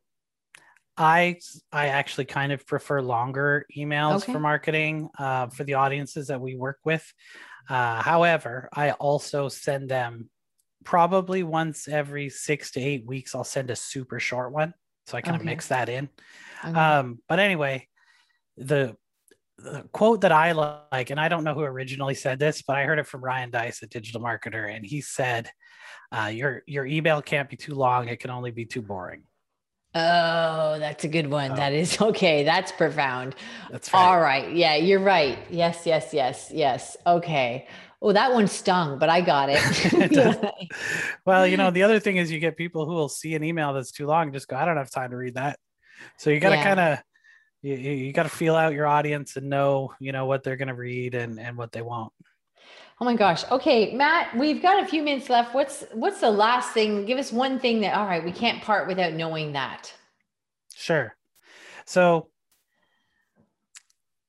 i 1.00 1.36
i 1.72 1.86
actually 1.88 2.26
kind 2.26 2.52
of 2.52 2.64
prefer 2.66 3.00
longer 3.00 3.66
emails 3.76 4.22
Okay. 4.22 4.32
for 4.32 4.38
marketing 4.40 5.08
uh, 5.18 5.46
for 5.48 5.64
the 5.64 5.74
audiences 5.74 6.28
that 6.28 6.40
we 6.40 6.54
work 6.56 6.78
with. 6.84 7.04
Uh, 7.68 8.02
however 8.02 8.68
i 8.74 8.90
also 8.92 9.48
send 9.48 9.88
them 9.88 10.28
probably 10.84 11.42
once 11.42 11.88
every 11.88 12.28
six 12.28 12.70
to 12.72 12.80
eight 12.80 13.04
weeks 13.06 13.34
i'll 13.34 13.44
send 13.44 13.70
a 13.70 13.76
super 13.76 14.18
short 14.20 14.52
one 14.52 14.72
so 15.06 15.16
i 15.16 15.20
kind 15.20 15.36
of 15.36 15.44
mix 15.44 15.68
that 15.68 15.88
in. 15.88 16.08
Okay. 16.64 16.78
um, 16.78 17.18
but 17.28 17.38
anyway 17.38 17.86
the, 18.56 18.94
the 19.58 19.84
quote 19.92 20.20
that 20.22 20.32
i 20.32 20.52
like 20.52 21.10
and 21.10 21.20
i 21.20 21.28
don't 21.28 21.44
know 21.44 21.54
who 21.54 21.62
originally 21.62 22.14
said 22.14 22.38
this 22.38 22.62
but 22.62 22.76
i 22.76 22.84
heard 22.84 22.98
it 22.98 23.06
from 23.06 23.22
Ryan 23.22 23.50
Deiss 23.50 23.82
a 23.82 23.86
digital 23.86 24.20
marketer 24.20 24.74
and 24.74 24.84
he 24.84 25.00
said 25.00 25.50
uh, 26.12 26.26
your 26.26 26.62
your 26.66 26.84
email 26.86 27.22
can't 27.22 27.48
be 27.48 27.56
too 27.56 27.74
long. 27.74 28.08
It 28.08 28.18
can 28.18 28.30
only 28.32 28.50
be 28.50 28.64
too 28.66 28.82
boring 28.82 29.22
oh, 29.94 30.78
that's 30.78 31.04
a 31.04 31.08
good 31.08 31.28
one. 31.30 31.52
Oh. 31.52 31.56
That 31.56 31.72
is 31.72 32.00
okay. 32.10 32.44
That's 32.44 32.72
profound. 32.72 33.34
that's 33.70 33.92
right 33.92 34.00
All 34.00 34.20
right. 34.20 34.54
Yeah, 34.54 34.76
you're 34.76 35.00
right. 35.00 35.38
Yes, 35.50 35.82
yes, 35.86 36.12
yes, 36.12 36.50
yes. 36.52 36.96
Okay. 37.06 37.66
Oh, 38.02 38.12
that 38.12 38.32
one 38.32 38.48
stung, 38.48 38.98
but 38.98 39.10
I 39.10 39.20
got 39.20 39.50
it. 39.52 40.42
Well 41.26 41.46
you 41.46 41.56
know 41.56 41.70
the 41.70 41.82
other 41.82 42.00
thing 42.00 42.16
is 42.16 42.30
you 42.32 42.38
get 42.40 42.56
people 42.56 42.86
who 42.86 42.92
will 42.94 43.08
see 43.08 43.34
an 43.34 43.44
email 43.44 43.72
that's 43.74 43.90
too 43.92 44.06
long 44.06 44.24
and 44.24 44.32
just 44.32 44.48
go 44.48 44.56
i 44.56 44.64
don't 44.64 44.76
have 44.76 44.90
time 44.90 45.10
to 45.10 45.16
read 45.16 45.34
that 45.34 45.58
so 46.16 46.30
you 46.30 46.40
got 46.40 46.50
to 46.50 46.56
Yeah. 46.56 46.64
kind 46.64 46.80
of 46.80 46.98
you, 47.62 47.74
you 47.74 48.12
got 48.12 48.22
to 48.22 48.28
feel 48.30 48.56
out 48.56 48.72
your 48.72 48.86
audience 48.86 49.36
and 49.36 49.50
know 49.50 49.92
you 50.00 50.12
know 50.12 50.24
what 50.24 50.42
they're 50.42 50.56
going 50.56 50.68
to 50.68 50.74
read 50.74 51.14
and 51.14 51.38
and 51.38 51.56
what 51.56 51.72
they 51.72 51.82
won't 51.82 52.12
Oh 53.00 53.06
my 53.06 53.14
gosh. 53.14 53.44
Okay, 53.50 53.94
Matt, 53.94 54.36
we've 54.36 54.60
got 54.60 54.82
a 54.82 54.86
few 54.86 55.02
minutes 55.02 55.30
left. 55.30 55.54
What's 55.54 55.84
what's 55.94 56.20
the 56.20 56.30
last 56.30 56.72
thing? 56.72 57.06
Give 57.06 57.18
us 57.18 57.32
one 57.32 57.58
thing 57.58 57.80
that 57.80 57.94
all 57.94 58.04
right, 58.04 58.22
we 58.22 58.30
can't 58.30 58.62
part 58.62 58.86
without 58.86 59.14
knowing 59.14 59.52
that. 59.54 59.92
Sure. 60.74 61.16
So 61.86 62.28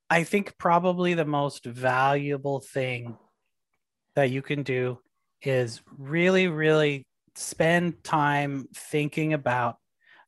I 0.10 0.24
think 0.24 0.58
probably 0.58 1.14
the 1.14 1.26
most 1.26 1.66
valuable 1.66 2.62
thing 2.62 3.18
that 4.16 4.30
you 4.30 4.42
can 4.42 4.64
do 4.64 5.00
is 5.42 5.82
really, 5.98 6.48
really 6.48 7.06
spend 7.36 8.04
time 8.06 8.68
thinking 8.74 9.34
about 9.34 9.78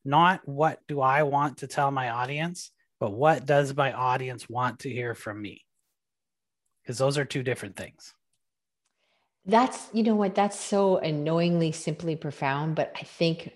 not 0.04 0.46
what 0.46 0.80
do 0.86 1.00
I 1.00 1.22
want 1.22 1.58
to 1.58 1.66
tell 1.66 1.90
my 1.90 2.10
audience, 2.10 2.70
but 3.00 3.12
what 3.12 3.46
does 3.46 3.74
my 3.74 3.92
audience 3.92 4.50
want 4.50 4.80
to 4.80 4.90
hear 4.90 5.14
from 5.14 5.40
me? 5.40 5.64
Because 6.82 6.98
those 6.98 7.16
are 7.16 7.24
two 7.24 7.42
different 7.42 7.76
things. 7.76 8.14
That's, 9.46 9.88
you 9.92 10.02
know 10.02 10.14
what, 10.14 10.34
that's 10.34 10.58
so 10.58 10.96
annoyingly 10.98 11.72
simply 11.72 12.16
profound, 12.16 12.76
but 12.76 12.92
I 12.96 13.02
think 13.02 13.52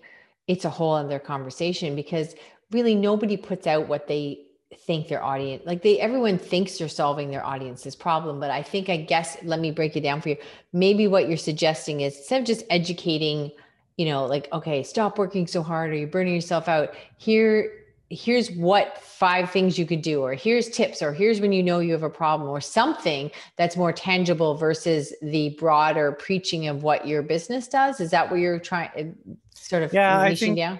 it's 0.47 0.65
a 0.65 0.69
whole 0.69 0.93
other 0.93 1.19
conversation 1.19 1.95
because 1.95 2.35
really 2.71 2.95
nobody 2.95 3.37
puts 3.37 3.67
out 3.67 3.87
what 3.87 4.07
they 4.07 4.45
think 4.77 5.07
their 5.07 5.23
audience 5.23 5.63
like 5.65 5.81
they 5.81 5.99
everyone 5.99 6.37
thinks 6.37 6.77
they're 6.77 6.87
solving 6.87 7.31
their 7.31 7.43
audience's 7.43 7.95
problem 7.95 8.39
but 8.39 8.51
i 8.51 8.61
think 8.61 8.87
i 8.87 8.95
guess 8.95 9.35
let 9.43 9.59
me 9.59 9.71
break 9.71 9.97
it 9.97 10.01
down 10.01 10.21
for 10.21 10.29
you. 10.29 10.37
Maybe 10.73 11.07
what 11.07 11.27
you're 11.27 11.37
suggesting 11.37 12.01
is 12.01 12.15
instead 12.15 12.41
of 12.41 12.47
just 12.47 12.63
educating 12.69 13.51
you 13.97 14.05
know 14.05 14.25
like 14.25 14.47
okay 14.53 14.83
stop 14.83 15.17
working 15.17 15.47
so 15.47 15.63
hard 15.63 15.89
or 15.89 15.95
you're 15.95 16.07
burning 16.07 16.35
yourself 16.35 16.67
out 16.67 16.93
here 17.17 17.78
here's 18.09 18.49
what 18.51 18.97
five 19.01 19.51
things 19.51 19.77
you 19.77 19.85
could 19.85 20.01
do 20.01 20.21
or 20.21 20.33
here's 20.33 20.67
tips 20.69 21.01
or 21.01 21.13
here's 21.13 21.39
when 21.39 21.51
you 21.51 21.61
know 21.61 21.79
you 21.79 21.91
have 21.93 22.03
a 22.03 22.09
problem 22.09 22.49
or 22.49 22.59
something 22.59 23.29
that's 23.55 23.77
more 23.77 23.93
tangible 23.93 24.55
versus 24.55 25.13
the 25.21 25.49
broader 25.59 26.11
preaching 26.13 26.67
of 26.67 26.81
what 26.83 27.07
your 27.07 27.21
business 27.21 27.67
does. 27.67 27.99
Is 27.99 28.09
that 28.11 28.29
what 28.31 28.39
you're 28.39 28.59
trying 28.59 29.15
sort 29.53 29.83
of 29.83 29.93
Yeah, 29.93 30.19
I 30.19 30.33
think- 30.35 30.57
down? 30.57 30.79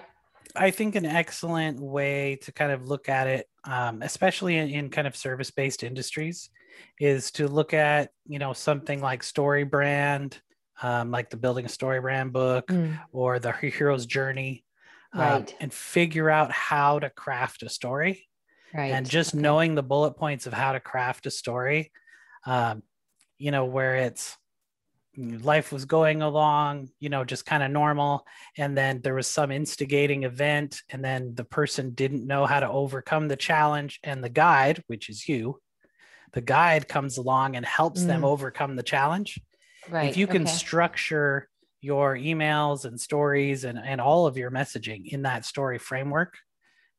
I 0.56 0.72
think 0.72 0.96
an 0.96 1.06
excellent 1.06 1.78
way 1.78 2.36
to 2.42 2.50
kind 2.50 2.72
of 2.72 2.88
look 2.88 3.08
at 3.08 3.28
it, 3.28 3.48
um, 3.62 4.02
especially 4.02 4.56
in, 4.56 4.68
in 4.68 4.90
kind 4.90 5.06
of 5.06 5.14
service-based 5.14 5.84
industries, 5.84 6.50
is 6.98 7.30
to 7.32 7.46
look 7.46 7.72
at 7.72 8.10
you 8.26 8.40
know 8.40 8.52
something 8.52 9.00
like 9.00 9.22
StoryBrand, 9.22 10.40
um, 10.82 11.12
like 11.12 11.30
the 11.30 11.36
Building 11.36 11.66
a 11.66 11.68
StoryBrand 11.68 12.32
book, 12.32 12.66
Mm, 12.66 12.98
or 13.12 13.38
the 13.38 13.52
Hero's 13.52 14.06
Journey, 14.06 14.64
um, 15.12 15.20
Right. 15.20 15.56
and 15.60 15.72
figure 15.72 16.30
out 16.30 16.52
how 16.52 16.98
to 17.00 17.10
craft 17.10 17.62
a 17.62 17.68
story. 17.68 18.28
right 18.72 18.92
And 18.92 19.08
just 19.08 19.34
okay. 19.34 19.42
knowing 19.42 19.74
the 19.74 19.82
bullet 19.82 20.14
points 20.14 20.46
of 20.46 20.52
how 20.52 20.72
to 20.72 20.80
craft 20.80 21.26
a 21.26 21.30
story, 21.30 21.92
um, 22.46 22.82
you 23.38 23.50
know, 23.50 23.64
where 23.64 23.96
it's 23.96 24.36
life 25.16 25.72
was 25.72 25.84
going 25.86 26.22
along, 26.22 26.88
you 27.00 27.08
know, 27.08 27.24
just 27.24 27.44
kind 27.44 27.62
of 27.64 27.70
normal. 27.70 28.24
And 28.56 28.78
then 28.78 29.00
there 29.02 29.14
was 29.14 29.26
some 29.26 29.50
instigating 29.50 30.22
event, 30.22 30.82
and 30.88 31.04
then 31.04 31.34
the 31.34 31.44
person 31.44 31.90
didn't 31.94 32.26
know 32.26 32.46
how 32.46 32.60
to 32.60 32.68
overcome 32.70 33.26
the 33.28 33.36
challenge. 33.36 33.98
And 34.04 34.22
the 34.22 34.28
guide, 34.30 34.82
which 34.86 35.08
is 35.10 35.28
you, 35.28 35.60
the 36.32 36.40
guide 36.40 36.86
comes 36.88 37.18
along 37.18 37.56
and 37.56 37.66
helps 37.66 38.04
them 38.04 38.22
Mm. 38.22 38.26
overcome 38.26 38.76
the 38.76 38.84
challenge. 38.84 39.40
right 39.90 40.10
if 40.10 40.16
you 40.16 40.26
can 40.28 40.42
okay. 40.42 40.52
structure 40.52 41.49
your 41.80 42.16
emails 42.16 42.84
and 42.84 43.00
stories 43.00 43.64
and, 43.64 43.78
and 43.78 44.00
all 44.00 44.26
of 44.26 44.36
your 44.36 44.50
messaging 44.50 45.06
in 45.12 45.22
that 45.22 45.44
story 45.44 45.78
framework, 45.78 46.36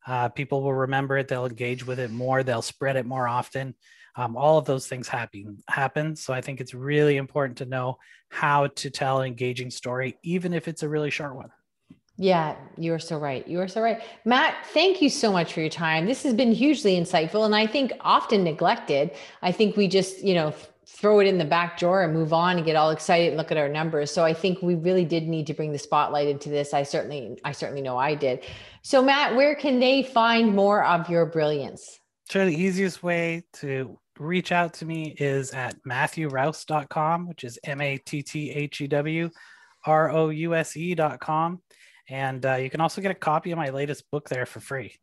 Uh, 0.07 0.29
people 0.29 0.63
will 0.63 0.73
remember 0.73 1.15
it. 1.19 1.27
They'll 1.27 1.45
engage 1.45 1.85
with 1.85 1.99
it 1.99 2.09
more. 2.09 2.43
They'll 2.43 2.63
spread 2.63 2.95
it 2.95 3.05
more 3.05 3.27
often. 3.27 3.75
Um, 4.15 4.35
all 4.35 4.57
of 4.57 4.65
those 4.65 4.87
things 4.87 5.07
happen. 5.07 5.59
Happen. 5.67 6.15
So 6.15 6.33
I 6.33 6.41
think 6.41 6.59
it's 6.59 6.73
really 6.73 7.17
important 7.17 7.59
to 7.59 7.65
know 7.65 7.97
how 8.29 8.67
to 8.81 8.89
tell 8.89 9.21
an 9.21 9.27
engaging 9.27 9.69
story, 9.69 10.17
even 10.23 10.53
if 10.53 10.67
it's 10.67 10.83
a 10.83 10.89
really 10.89 11.11
short 11.11 11.35
one. 11.35 11.51
Yeah, 12.17 12.55
you 12.77 12.93
are 12.93 12.99
so 12.99 13.17
right. 13.19 13.47
You 13.47 13.61
are 13.61 13.67
so 13.67 13.79
right. 13.81 14.01
Matt, 14.25 14.55
thank 14.73 15.01
you 15.01 15.09
so 15.09 15.31
much 15.31 15.53
for 15.53 15.61
your 15.61 15.69
time. 15.69 16.05
This 16.05 16.23
has 16.23 16.33
been 16.33 16.51
hugely 16.51 16.95
insightful 16.95 17.45
and 17.45 17.55
I 17.55 17.67
think 17.67 17.93
often 18.01 18.43
neglected. 18.43 19.11
I 19.41 19.51
think 19.51 19.77
we 19.77 19.87
just, 19.87 20.23
you 20.23 20.33
know, 20.33 20.53
throw 20.93 21.19
it 21.19 21.27
in 21.27 21.37
the 21.37 21.45
back 21.45 21.79
drawer 21.79 22.03
and 22.03 22.13
move 22.13 22.33
on 22.33 22.57
and 22.57 22.65
get 22.65 22.75
all 22.75 22.91
excited 22.91 23.29
and 23.29 23.37
look 23.37 23.51
at 23.51 23.57
our 23.57 23.69
numbers. 23.69 24.11
So 24.11 24.25
I 24.25 24.33
think 24.33 24.61
we 24.61 24.75
really 24.75 25.05
did 25.05 25.27
need 25.27 25.47
to 25.47 25.53
bring 25.53 25.71
the 25.71 25.79
spotlight 25.79 26.27
into 26.27 26.49
this. 26.49 26.73
I 26.73 26.83
certainly 26.83 27.39
I 27.43 27.53
certainly 27.53 27.81
know 27.81 27.97
I 27.97 28.13
did. 28.13 28.43
So 28.81 29.01
Matt, 29.01 29.35
where 29.35 29.55
can 29.55 29.79
they 29.79 30.03
find 30.03 30.53
more 30.53 30.83
of 30.83 31.09
your 31.09 31.25
brilliance? 31.25 31.99
Sure, 32.29 32.45
the 32.45 32.55
easiest 32.55 33.03
way 33.03 33.43
to 33.53 33.97
reach 34.19 34.51
out 34.51 34.73
to 34.75 34.85
me 34.85 35.15
is 35.17 35.51
at 35.51 35.75
matthewrouse.com, 35.83 37.27
which 37.27 37.43
is 37.43 37.57
M 37.63 37.81
A 37.81 37.97
T 37.97 38.21
T 38.21 38.51
H 38.51 38.81
E 38.81 38.87
W 38.87 39.29
R 39.85 40.11
O 40.11 40.29
U 40.29 40.55
S 40.55 40.75
E.com. 40.75 41.61
And 42.09 42.45
uh, 42.45 42.55
you 42.55 42.69
can 42.69 42.81
also 42.81 43.01
get 43.01 43.11
a 43.11 43.15
copy 43.15 43.51
of 43.51 43.57
my 43.57 43.69
latest 43.69 44.09
book 44.11 44.27
there 44.27 44.45
for 44.45 44.59
free. 44.59 44.95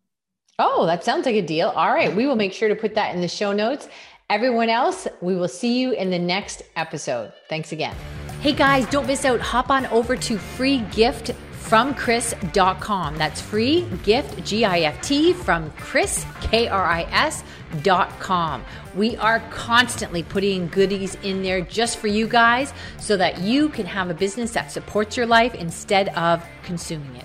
Oh, 0.58 0.86
that 0.86 1.04
sounds 1.04 1.24
like 1.24 1.36
a 1.36 1.42
deal. 1.42 1.68
All 1.68 1.92
right. 1.92 2.14
We 2.14 2.26
will 2.26 2.36
make 2.36 2.52
sure 2.52 2.68
to 2.68 2.74
put 2.74 2.94
that 2.96 3.14
in 3.14 3.20
the 3.20 3.28
show 3.28 3.52
notes. 3.52 3.88
Everyone 4.30 4.68
else, 4.68 5.08
we 5.22 5.34
will 5.34 5.48
see 5.48 5.80
you 5.80 5.92
in 5.92 6.10
the 6.10 6.18
next 6.18 6.60
episode. 6.76 7.32
Thanks 7.48 7.72
again. 7.72 7.96
Hey 8.42 8.52
guys, 8.52 8.84
don't 8.90 9.06
miss 9.06 9.24
out. 9.24 9.40
Hop 9.40 9.70
on 9.70 9.86
over 9.86 10.16
to 10.16 10.36
free 10.36 10.80
gift 10.90 11.30
from 11.52 11.94
Kris.com. 11.94 13.16
That's 13.16 13.40
free 13.40 13.88
gift, 14.02 14.44
G 14.44 14.66
I 14.66 14.80
F 14.80 15.00
T, 15.00 15.32
from 15.32 15.70
Kris, 15.78 16.26
K 16.42 16.68
R 16.68 16.84
I 16.84 17.04
S.com. 17.04 18.64
We 18.94 19.16
are 19.16 19.40
constantly 19.48 20.22
putting 20.22 20.68
goodies 20.68 21.14
in 21.22 21.42
there 21.42 21.62
just 21.62 21.96
for 21.96 22.08
you 22.08 22.28
guys 22.28 22.74
so 22.98 23.16
that 23.16 23.40
you 23.40 23.70
can 23.70 23.86
have 23.86 24.10
a 24.10 24.14
business 24.14 24.50
that 24.50 24.70
supports 24.70 25.16
your 25.16 25.26
life 25.26 25.54
instead 25.54 26.10
of 26.10 26.44
consuming 26.64 27.16
it. 27.16 27.24